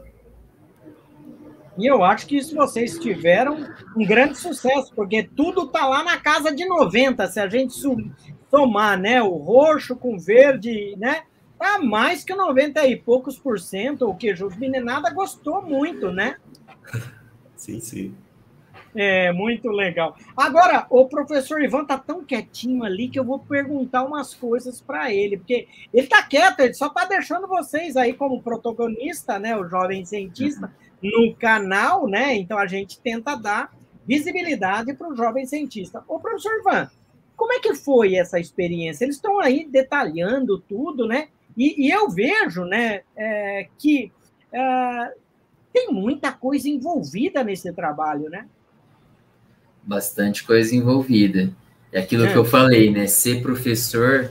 [1.78, 3.66] E eu acho que isso vocês tiveram
[3.96, 7.26] um grande sucesso, porque tudo tá lá na casa de 90.
[7.26, 7.72] Se a gente
[8.50, 11.22] somar, né, o roxo com verde, né,
[11.58, 14.06] tá mais que 90 e poucos por cento.
[14.06, 16.36] O queijo Meninada gostou muito, né?
[17.56, 18.14] Sim, sim.
[18.94, 20.16] É, muito legal.
[20.36, 25.12] Agora, o professor Ivan tá tão quietinho ali que eu vou perguntar umas coisas para
[25.12, 29.68] ele, porque ele tá quieto, ele só tá deixando vocês aí como protagonista, né, o
[29.68, 30.72] jovem cientista,
[31.02, 32.36] no canal, né?
[32.36, 33.74] Então a gente tenta dar
[34.06, 36.04] visibilidade para o jovem cientista.
[36.06, 36.88] O professor Ivan,
[37.36, 39.04] como é que foi essa experiência?
[39.04, 41.28] Eles estão aí detalhando tudo, né?
[41.56, 44.12] E, e eu vejo, né, é, que
[44.52, 45.12] é,
[45.72, 48.46] tem muita coisa envolvida nesse trabalho, né?
[49.86, 51.52] Bastante coisa envolvida.
[51.92, 52.32] É aquilo é.
[52.32, 53.06] que eu falei, né?
[53.06, 54.30] Ser professor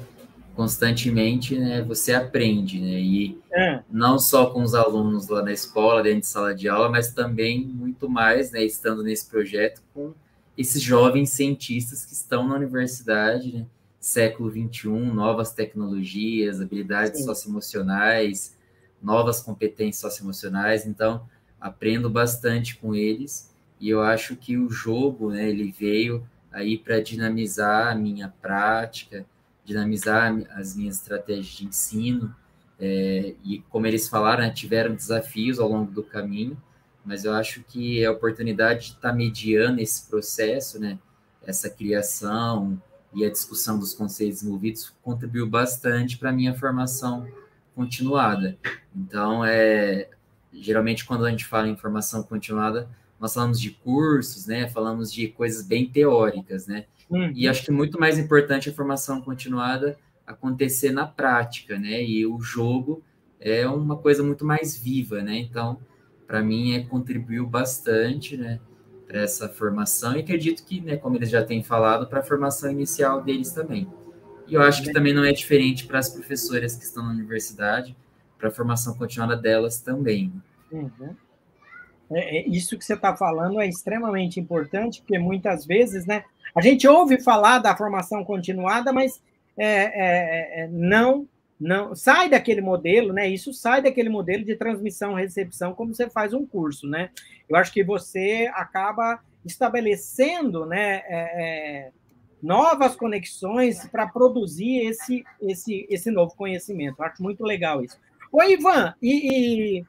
[0.55, 1.81] constantemente, né?
[1.83, 2.99] Você aprende, né?
[2.99, 3.81] E é.
[3.89, 7.65] não só com os alunos lá na escola, dentro de sala de aula, mas também
[7.65, 8.63] muito mais, né?
[8.63, 10.13] Estando nesse projeto com
[10.57, 13.65] esses jovens cientistas que estão na universidade, né?
[13.99, 17.25] Século 21, novas tecnologias, habilidades Sim.
[17.25, 18.57] socioemocionais,
[19.01, 20.85] novas competências socioemocionais.
[20.85, 21.25] Então,
[21.59, 23.52] aprendo bastante com eles
[23.83, 29.25] e eu acho que o jogo, né, ele veio aí para dinamizar a minha prática,
[29.65, 32.33] dinamizar as minhas estratégias de ensino,
[32.79, 36.55] é, e como eles falaram, né, tiveram desafios ao longo do caminho,
[37.03, 40.97] mas eu acho que a oportunidade de estar tá mediando esse processo, né,
[41.45, 42.81] essa criação
[43.13, 47.27] e a discussão dos conceitos envolvidos contribuiu bastante para a minha formação
[47.75, 48.57] continuada.
[48.95, 50.07] Então, é,
[50.53, 52.87] geralmente, quando a gente fala em formação continuada,
[53.23, 54.67] nós falamos de cursos, né?
[54.67, 56.87] Falamos de coisas bem teóricas, né?
[57.09, 57.31] Uhum.
[57.33, 59.97] E acho que muito mais importante a formação continuada
[60.27, 62.03] acontecer na prática, né?
[62.03, 63.01] E o jogo
[63.39, 65.37] é uma coisa muito mais viva, né?
[65.37, 65.79] Então,
[66.27, 68.59] para mim, é contribuiu bastante, né?
[69.07, 70.97] Para essa formação e acredito que, né?
[70.97, 73.87] Como eles já têm falado, para a formação inicial deles também.
[74.49, 77.95] E eu acho que também não é diferente para as professoras que estão na universidade,
[78.37, 80.33] para a formação continuada delas também.
[80.69, 81.15] Uhum.
[82.11, 86.23] É, é, isso que você está falando é extremamente importante, porque muitas vezes, né,
[86.55, 89.21] a gente ouve falar da formação continuada, mas
[89.57, 91.27] é, é, é, não,
[91.59, 93.27] não sai daquele modelo, né?
[93.27, 97.09] Isso sai daquele modelo de transmissão, recepção, como você faz um curso, né?
[97.47, 101.01] Eu acho que você acaba estabelecendo, né?
[101.07, 101.91] É,
[102.41, 106.99] novas conexões para produzir esse, esse, esse novo conhecimento.
[106.99, 107.97] Eu acho muito legal isso.
[108.31, 109.85] Oi, Ivan, e, e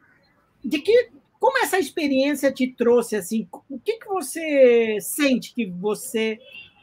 [0.65, 1.11] de que
[1.45, 3.47] como essa experiência te trouxe assim?
[3.69, 6.39] O que, que você sente que você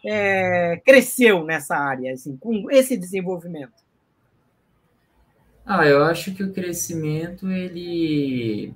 [0.06, 3.74] é, cresceu nessa área, assim, com esse desenvolvimento?
[5.66, 8.72] Ah, eu acho que o crescimento ele,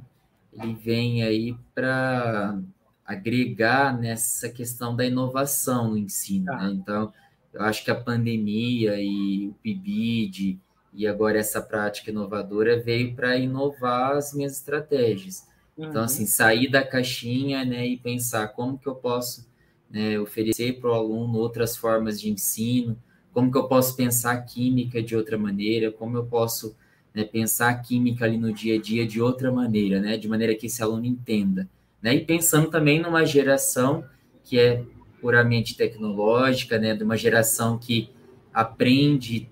[0.54, 2.60] ele vem aí para
[3.06, 6.46] agregar nessa questão da inovação no ensino.
[6.46, 6.72] Né?
[6.74, 7.14] Então,
[7.54, 10.60] eu acho que a pandemia e o PIBID
[10.96, 15.46] e agora essa prática inovadora veio para inovar as minhas estratégias.
[15.78, 16.06] Então, uhum.
[16.06, 19.48] assim, sair da caixinha né, e pensar como que eu posso
[19.90, 22.98] né, oferecer para o aluno outras formas de ensino,
[23.34, 26.76] como que eu posso pensar química de outra maneira, como eu posso
[27.14, 30.68] né, pensar química ali no dia a dia de outra maneira, né, de maneira que
[30.68, 31.70] esse aluno entenda.
[32.02, 34.06] Né, e pensando também numa geração
[34.44, 34.84] que é
[35.20, 38.10] puramente tecnológica, né, de uma geração que
[38.54, 39.50] aprende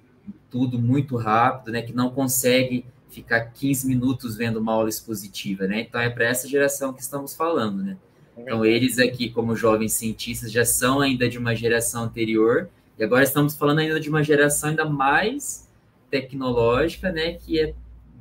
[0.49, 5.81] tudo muito rápido, né, que não consegue ficar 15 minutos vendo uma aula expositiva, né?
[5.81, 7.97] Então é para essa geração que estamos falando, né?
[8.37, 13.23] Então, eles aqui, como jovens cientistas, já são ainda de uma geração anterior, e agora
[13.23, 15.69] estamos falando ainda de uma geração ainda mais
[16.09, 17.73] tecnológica, né, que é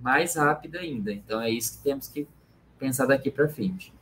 [0.02, 1.12] mais rápida ainda.
[1.12, 2.26] Então, é isso que temos que
[2.78, 3.92] pensar daqui para frente.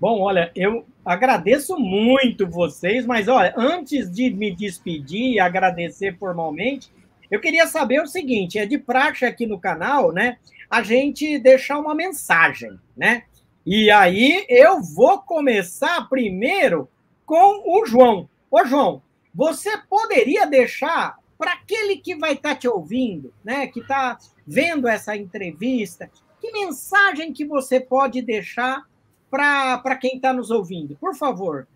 [0.00, 6.90] Bom, olha, eu agradeço muito vocês, mas olha, antes de me despedir e agradecer formalmente,
[7.30, 10.38] eu queria saber o seguinte: é de praxe aqui no canal, né?
[10.70, 13.24] A gente deixar uma mensagem, né?
[13.64, 16.88] E aí eu vou começar primeiro
[17.26, 18.28] com o João.
[18.50, 19.02] Ô, João,
[19.34, 23.66] você poderia deixar para aquele que vai estar tá te ouvindo, né?
[23.66, 26.10] Que está vendo essa entrevista,
[26.40, 28.86] que mensagem que você pode deixar
[29.30, 31.66] para quem está nos ouvindo, por favor.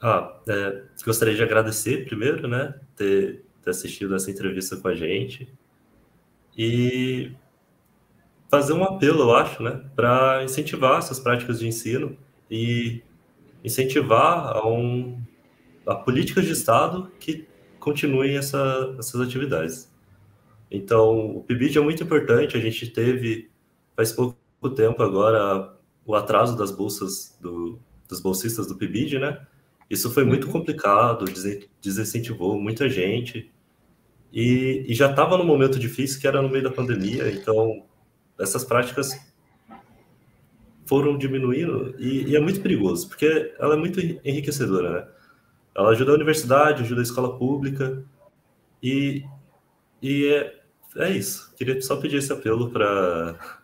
[0.00, 5.52] Ah, é, gostaria de agradecer primeiro, né, ter, ter assistido essa entrevista com a gente
[6.56, 7.32] e
[8.50, 12.16] fazer um apelo, eu acho, né, para incentivar essas práticas de ensino
[12.50, 13.02] e
[13.62, 15.22] incentivar a, um,
[15.86, 17.46] a políticas de Estado que
[17.78, 19.90] continuem essa, essas atividades.
[20.70, 23.50] Então, o PIBID é muito importante, a gente teve,
[23.96, 24.36] faz pouco
[24.74, 29.46] tempo agora, o atraso das bolsas do, dos bolsistas do PIBID, né?
[29.90, 30.52] Isso foi muito uhum.
[30.52, 31.24] complicado,
[31.82, 33.50] desincentivou muita gente.
[34.32, 37.84] E, e já estava no momento difícil que era no meio da pandemia, então
[38.38, 39.20] essas práticas
[40.86, 45.08] foram diminuindo e, e, é muito perigoso, porque ela é muito enriquecedora, né?
[45.74, 48.02] Ela ajuda a universidade, ajuda a escola pública
[48.82, 49.24] e,
[50.00, 50.60] e é,
[50.96, 51.52] é isso.
[51.56, 53.60] Queria só pedir esse apelo para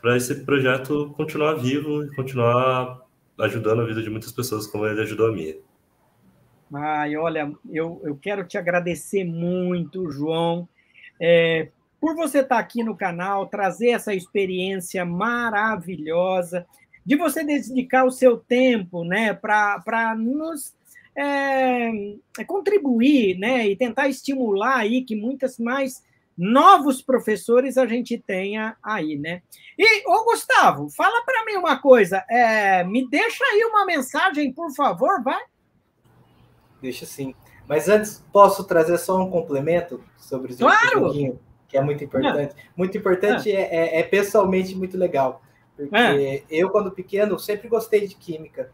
[0.00, 3.00] para esse projeto continuar vivo e continuar
[3.42, 5.56] ajudando a vida de muitas pessoas como ele ajudou a minha.
[6.72, 10.68] Ai, olha, eu, eu quero te agradecer muito, João,
[11.20, 11.68] é,
[12.00, 16.66] por você estar aqui no canal, trazer essa experiência maravilhosa,
[17.04, 20.74] de você dedicar o seu tempo né, para nos
[21.16, 21.90] é,
[22.46, 26.02] contribuir né, e tentar estimular aí que muitas mais
[26.40, 29.42] novos professores a gente tenha aí, né?
[29.78, 34.74] E, ô Gustavo, fala para mim uma coisa, é, me deixa aí uma mensagem, por
[34.74, 35.42] favor, vai?
[36.80, 37.34] Deixa sim.
[37.68, 41.38] Mas antes, posso trazer só um complemento sobre o claro!
[41.68, 42.56] que é muito importante.
[42.56, 42.62] É.
[42.74, 43.60] Muito importante é.
[43.60, 45.42] É, é, pessoalmente muito legal.
[45.76, 46.42] Porque é.
[46.50, 48.72] eu, quando pequeno, sempre gostei de química.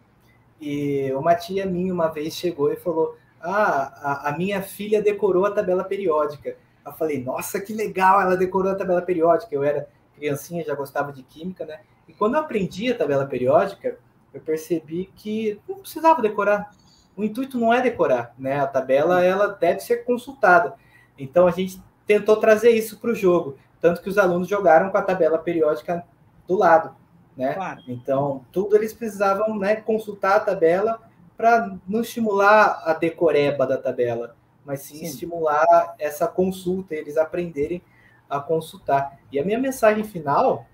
[0.61, 5.45] E uma tia minha uma vez chegou e falou: Ah, a, a minha filha decorou
[5.45, 6.57] a tabela periódica.
[6.87, 9.55] Eu falei, nossa, que legal, ela decorou a tabela periódica.
[9.55, 11.80] Eu era criancinha, já gostava de química, né?
[12.09, 13.99] E quando eu aprendi a tabela periódica,
[14.32, 16.70] eu percebi que não precisava decorar.
[17.16, 18.61] O intuito não é decorar, né?
[18.61, 20.74] A tabela ela deve ser consultada.
[21.18, 24.99] Então a gente tentou trazer isso para o jogo, tanto que os alunos jogaram com
[24.99, 26.05] a tabela periódica
[26.47, 26.95] do lado,
[27.37, 27.55] né?
[27.55, 27.82] Claro.
[27.89, 31.01] Então tudo eles precisavam, né, consultar a tabela
[31.37, 34.37] para não estimular a decoreba da tabela,
[34.67, 37.81] mas sim, sim, estimular essa consulta, eles aprenderem
[38.29, 39.19] a consultar.
[39.31, 40.67] E a minha mensagem final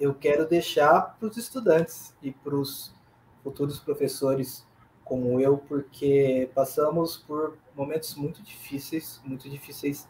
[0.00, 2.94] eu quero deixar para os estudantes e para os
[3.42, 4.64] futuros professores
[5.04, 10.06] como eu, porque passamos por momentos muito difíceis, muito difíceis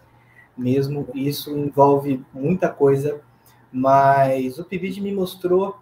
[0.57, 1.09] mesmo.
[1.15, 3.23] E isso envolve muita coisa,
[3.73, 5.79] mas o PIBID me mostrou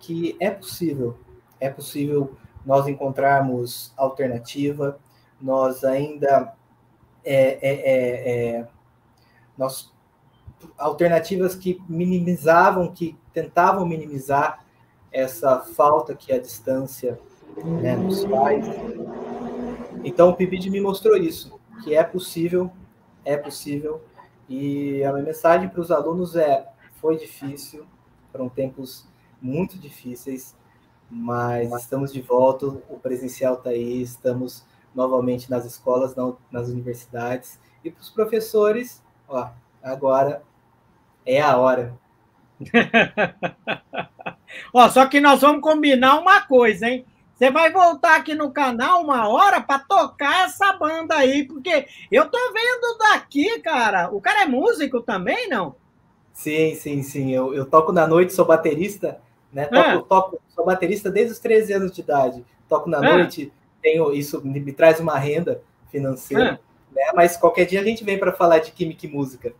[0.00, 1.16] que é possível,
[1.60, 4.98] é possível nós encontrarmos alternativa,
[5.40, 6.55] nós ainda
[7.26, 8.68] é, é, é, é,
[9.58, 9.92] nós,
[10.78, 14.64] alternativas que minimizavam, que tentavam minimizar
[15.10, 17.18] essa falta que a distância
[17.64, 18.64] né, nos faz.
[20.04, 22.70] Então o PIBID me mostrou isso, que é possível,
[23.24, 24.00] é possível.
[24.48, 26.64] E a minha mensagem para os alunos é:
[27.00, 27.84] foi difícil,
[28.30, 29.04] foram tempos
[29.42, 30.54] muito difíceis,
[31.10, 34.64] mas estamos de volta, o presencial está aí, estamos
[34.96, 36.14] novamente nas escolas,
[36.50, 37.60] nas universidades.
[37.84, 39.50] E para os professores, ó,
[39.82, 40.42] agora
[41.24, 41.94] é a hora.
[44.72, 47.04] ó, só que nós vamos combinar uma coisa, hein?
[47.34, 52.30] Você vai voltar aqui no canal uma hora para tocar essa banda aí, porque eu
[52.30, 54.08] tô vendo daqui, cara.
[54.10, 55.76] O cara é músico também, não?
[56.32, 57.32] Sim, sim, sim.
[57.32, 59.20] Eu, eu toco na noite, sou baterista,
[59.52, 59.66] né?
[59.66, 60.02] Toco, é.
[60.08, 62.42] toco, sou baterista desde os 13 anos de idade.
[62.66, 63.18] Toco na é.
[63.18, 63.52] noite,
[63.86, 65.62] tenho isso me, me traz uma renda
[65.92, 66.58] financeira,
[66.92, 66.94] é.
[66.94, 67.12] né?
[67.14, 69.54] Mas qualquer dia a gente vem para falar de química e música.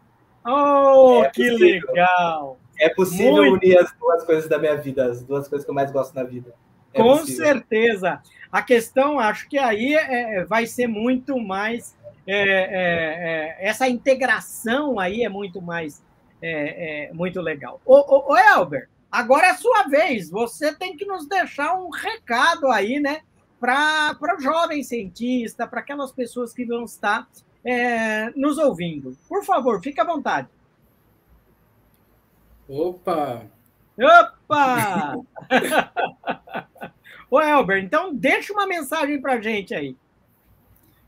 [0.45, 2.59] Oh, é que legal!
[2.79, 3.65] É possível Muito.
[3.65, 6.25] unir as duas coisas da minha vida, as duas coisas que eu mais gosto na
[6.25, 6.53] vida.
[6.93, 7.47] É Com possível.
[7.47, 8.21] certeza.
[8.51, 11.97] A questão, acho que aí é, é vai ser muito mais
[12.27, 16.05] é, é, é, essa integração aí é muito mais
[17.13, 17.81] muito legal.
[17.85, 20.31] Ô, ô, ô Elber, agora é a sua vez.
[20.31, 23.21] Você tem que nos deixar um recado aí, né?
[23.59, 27.29] Para o jovem cientista, para aquelas pessoas que vão estar
[27.65, 29.17] é, nos ouvindo.
[29.29, 30.49] Por favor, fique à vontade.
[32.69, 33.47] Opa!
[33.99, 35.17] Opa!
[37.31, 39.97] Ô, Elber, então deixa uma mensagem para a gente aí.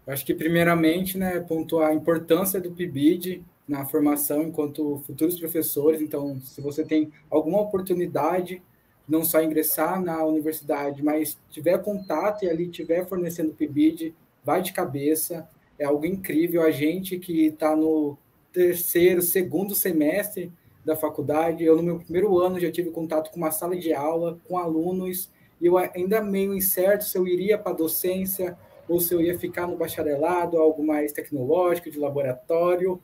[0.06, 6.00] Acho que, primeiramente, né, pontuar a importância do PIBID na formação enquanto futuros professores.
[6.00, 8.62] Então, se você tem alguma oportunidade,
[9.08, 14.72] não só ingressar na universidade, mas tiver contato e ali tiver fornecendo PIBID, vai de
[14.72, 15.48] cabeça.
[15.78, 16.62] É algo incrível.
[16.62, 18.18] A gente que está no
[18.52, 20.52] terceiro, segundo semestre
[20.84, 24.38] da faculdade, eu no meu primeiro ano já tive contato com uma sala de aula,
[24.48, 25.30] com alunos,
[25.60, 28.56] e eu ainda meio incerto se eu iria para a docência
[28.88, 33.00] ou se eu ia ficar no bacharelado, algo mais tecnológico, de laboratório.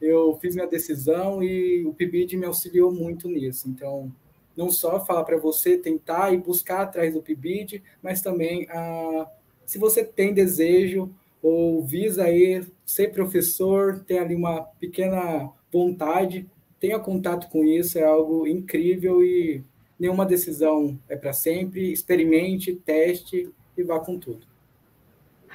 [0.00, 3.68] Eu fiz minha decisão e o PIBID me auxiliou muito nisso.
[3.68, 4.12] Então,
[4.56, 9.28] não só falar para você tentar e buscar atrás do PIBID, mas também ah,
[9.64, 16.48] se você tem desejo ou visa ir ser professor, tem ali uma pequena vontade,
[16.80, 19.62] tenha contato com isso, é algo incrível e
[19.98, 21.92] nenhuma decisão é para sempre.
[21.92, 24.46] Experimente, teste e vá com tudo.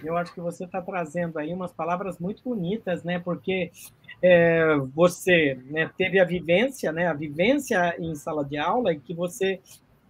[0.03, 3.19] Eu acho que você está trazendo aí umas palavras muito bonitas, né?
[3.19, 3.71] Porque
[4.21, 7.07] é, você né, teve a vivência, né?
[7.07, 9.59] A vivência em sala de aula e que você,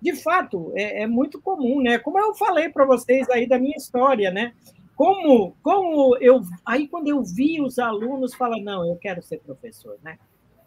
[0.01, 1.97] de fato, é, é muito comum, né?
[1.99, 4.53] Como eu falei para vocês aí da minha história, né?
[4.95, 9.97] Como, como eu, aí quando eu vi os alunos falar, não, eu quero ser professor,
[10.03, 10.17] né?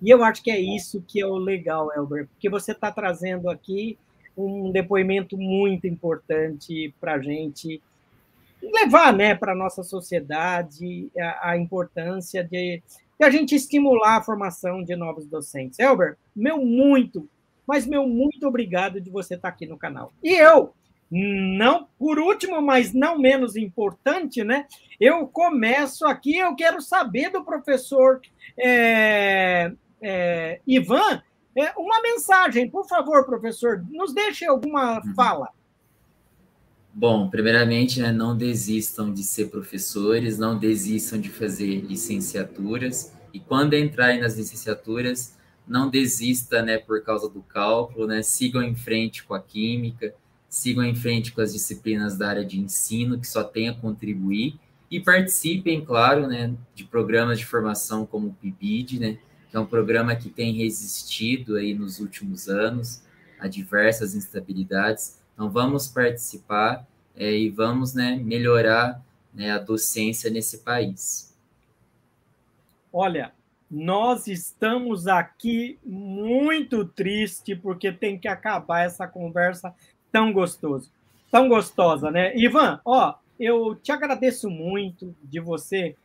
[0.03, 3.49] E eu acho que é isso que é o legal, Elber, porque você está trazendo
[3.49, 3.97] aqui
[4.37, 7.81] um depoimento muito importante para a gente
[8.73, 12.83] levar né, para a nossa sociedade a, a importância de,
[13.19, 15.79] de, a gente estimular a formação de novos docentes.
[15.79, 17.29] Elber, meu muito,
[17.67, 20.13] mas meu muito obrigado de você estar tá aqui no canal.
[20.23, 20.73] E eu,
[21.11, 24.67] não por último, mas não menos importante, né?
[25.01, 28.21] Eu começo aqui, eu quero saber do professor
[28.59, 31.23] é, é, Ivan
[31.57, 35.15] é, uma mensagem, por favor, professor, nos deixe alguma uhum.
[35.15, 35.49] fala.
[36.97, 43.75] Bom, primeiramente, né, não desistam de ser professores, não desistam de fazer licenciaturas, e quando
[43.75, 45.37] entrarem nas licenciaturas,
[45.67, 50.15] não desista né, por causa do cálculo, né, sigam em frente com a química,
[50.49, 54.55] sigam em frente com as disciplinas da área de ensino, que só tem a contribuir,
[54.89, 59.19] e participem, claro, né, de programas de formação como o PIBID, né,
[59.51, 63.03] que é um programa que tem resistido aí nos últimos anos
[63.41, 69.03] a diversas instabilidades, então, vamos participar é, e vamos né, melhorar
[69.35, 71.37] né, a docência nesse país.
[72.93, 73.33] Olha,
[73.71, 79.75] nós estamos aqui muito triste porque tem que acabar essa conversa
[80.13, 80.89] tão gostosa,
[81.31, 82.37] tão gostosa, né?
[82.37, 85.97] Ivan, ó, eu te agradeço muito de você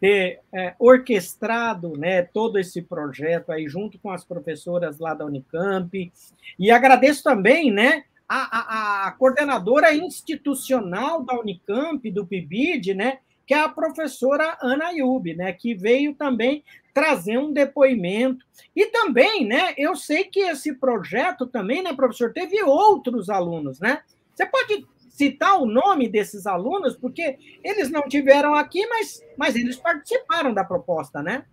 [0.00, 6.12] ter é, orquestrado né, todo esse projeto aí junto com as professoras lá da Unicamp
[6.58, 13.60] e agradeço também, né, a, a, coordenadora institucional da Unicamp, do PIBID, né, que é
[13.60, 16.62] a professora Ana Ayub, né, que veio também
[16.92, 18.44] trazer um depoimento.
[18.76, 24.02] E também, né, eu sei que esse projeto também, né, professor, teve outros alunos, né?
[24.34, 29.76] Você pode citar o nome desses alunos, porque eles não tiveram aqui, mas, mas eles
[29.76, 31.44] participaram da proposta, né?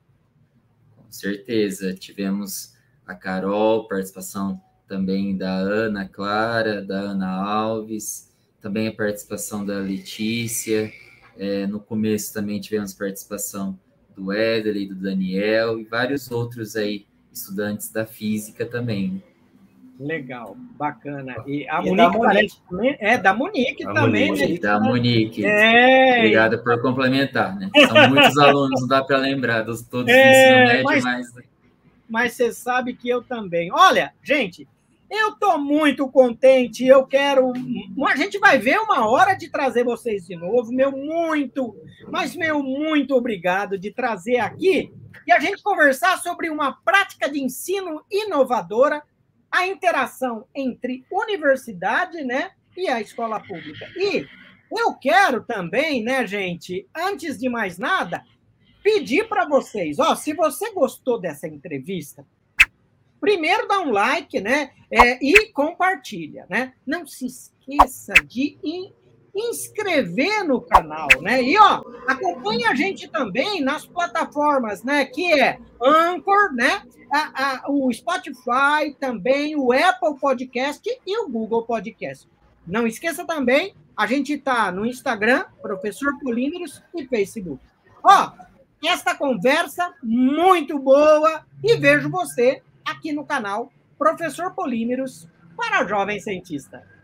[0.97, 1.95] Com certeza.
[1.95, 2.75] Tivemos
[3.07, 8.31] a Carol, participação também da Ana Clara, da Ana Alves,
[8.61, 10.91] também a participação da Letícia.
[11.37, 13.77] É, no começo também tivemos participação
[14.15, 19.21] do Éder e do Daniel e vários outros aí estudantes da física também.
[19.99, 21.35] Legal, bacana.
[21.47, 22.61] E a e Monique, Monique.
[22.69, 24.59] também é da Monique a também, Monique, né?
[24.59, 25.45] Da Monique.
[25.45, 26.17] É.
[26.17, 27.69] Obrigada por complementar, né?
[27.87, 31.45] São muitos alunos, não dá para lembrar dos todos é, do ensino médio, mas, mas
[32.07, 33.71] mas você sabe que eu também.
[33.71, 34.67] Olha, gente,
[35.09, 37.53] eu estou muito contente, eu quero.
[38.07, 40.71] A gente vai ver uma hora de trazer vocês de novo.
[40.71, 41.75] Meu muito,
[42.09, 44.91] mas meu muito obrigado de trazer aqui
[45.27, 49.03] e a gente conversar sobre uma prática de ensino inovadora,
[49.51, 53.87] a interação entre universidade né, e a escola pública.
[53.95, 54.27] E
[54.71, 58.23] eu quero também, né, gente, antes de mais nada,
[58.83, 62.25] pedir para vocês, ó, se você gostou dessa entrevista,
[63.25, 64.69] primeiro dá um like, né?
[64.91, 66.73] É, e compartilha, né?
[66.85, 68.55] Não se esqueça de
[69.35, 71.41] inscrever no canal, né?
[71.41, 75.05] E ó, acompanhe a gente também nas plataformas, né?
[75.05, 76.83] Que é Anchor, né?
[77.11, 82.29] A, a, o Spotify, também o Apple Podcast e o Google Podcast.
[82.65, 87.61] Não esqueça também, a gente está no Instagram, Professor Polímeros, e Facebook.
[88.03, 88.31] Ó,
[88.85, 96.94] esta conversa muito boa e vejo você aqui no canal Professor Polímeros para Jovem Cientista.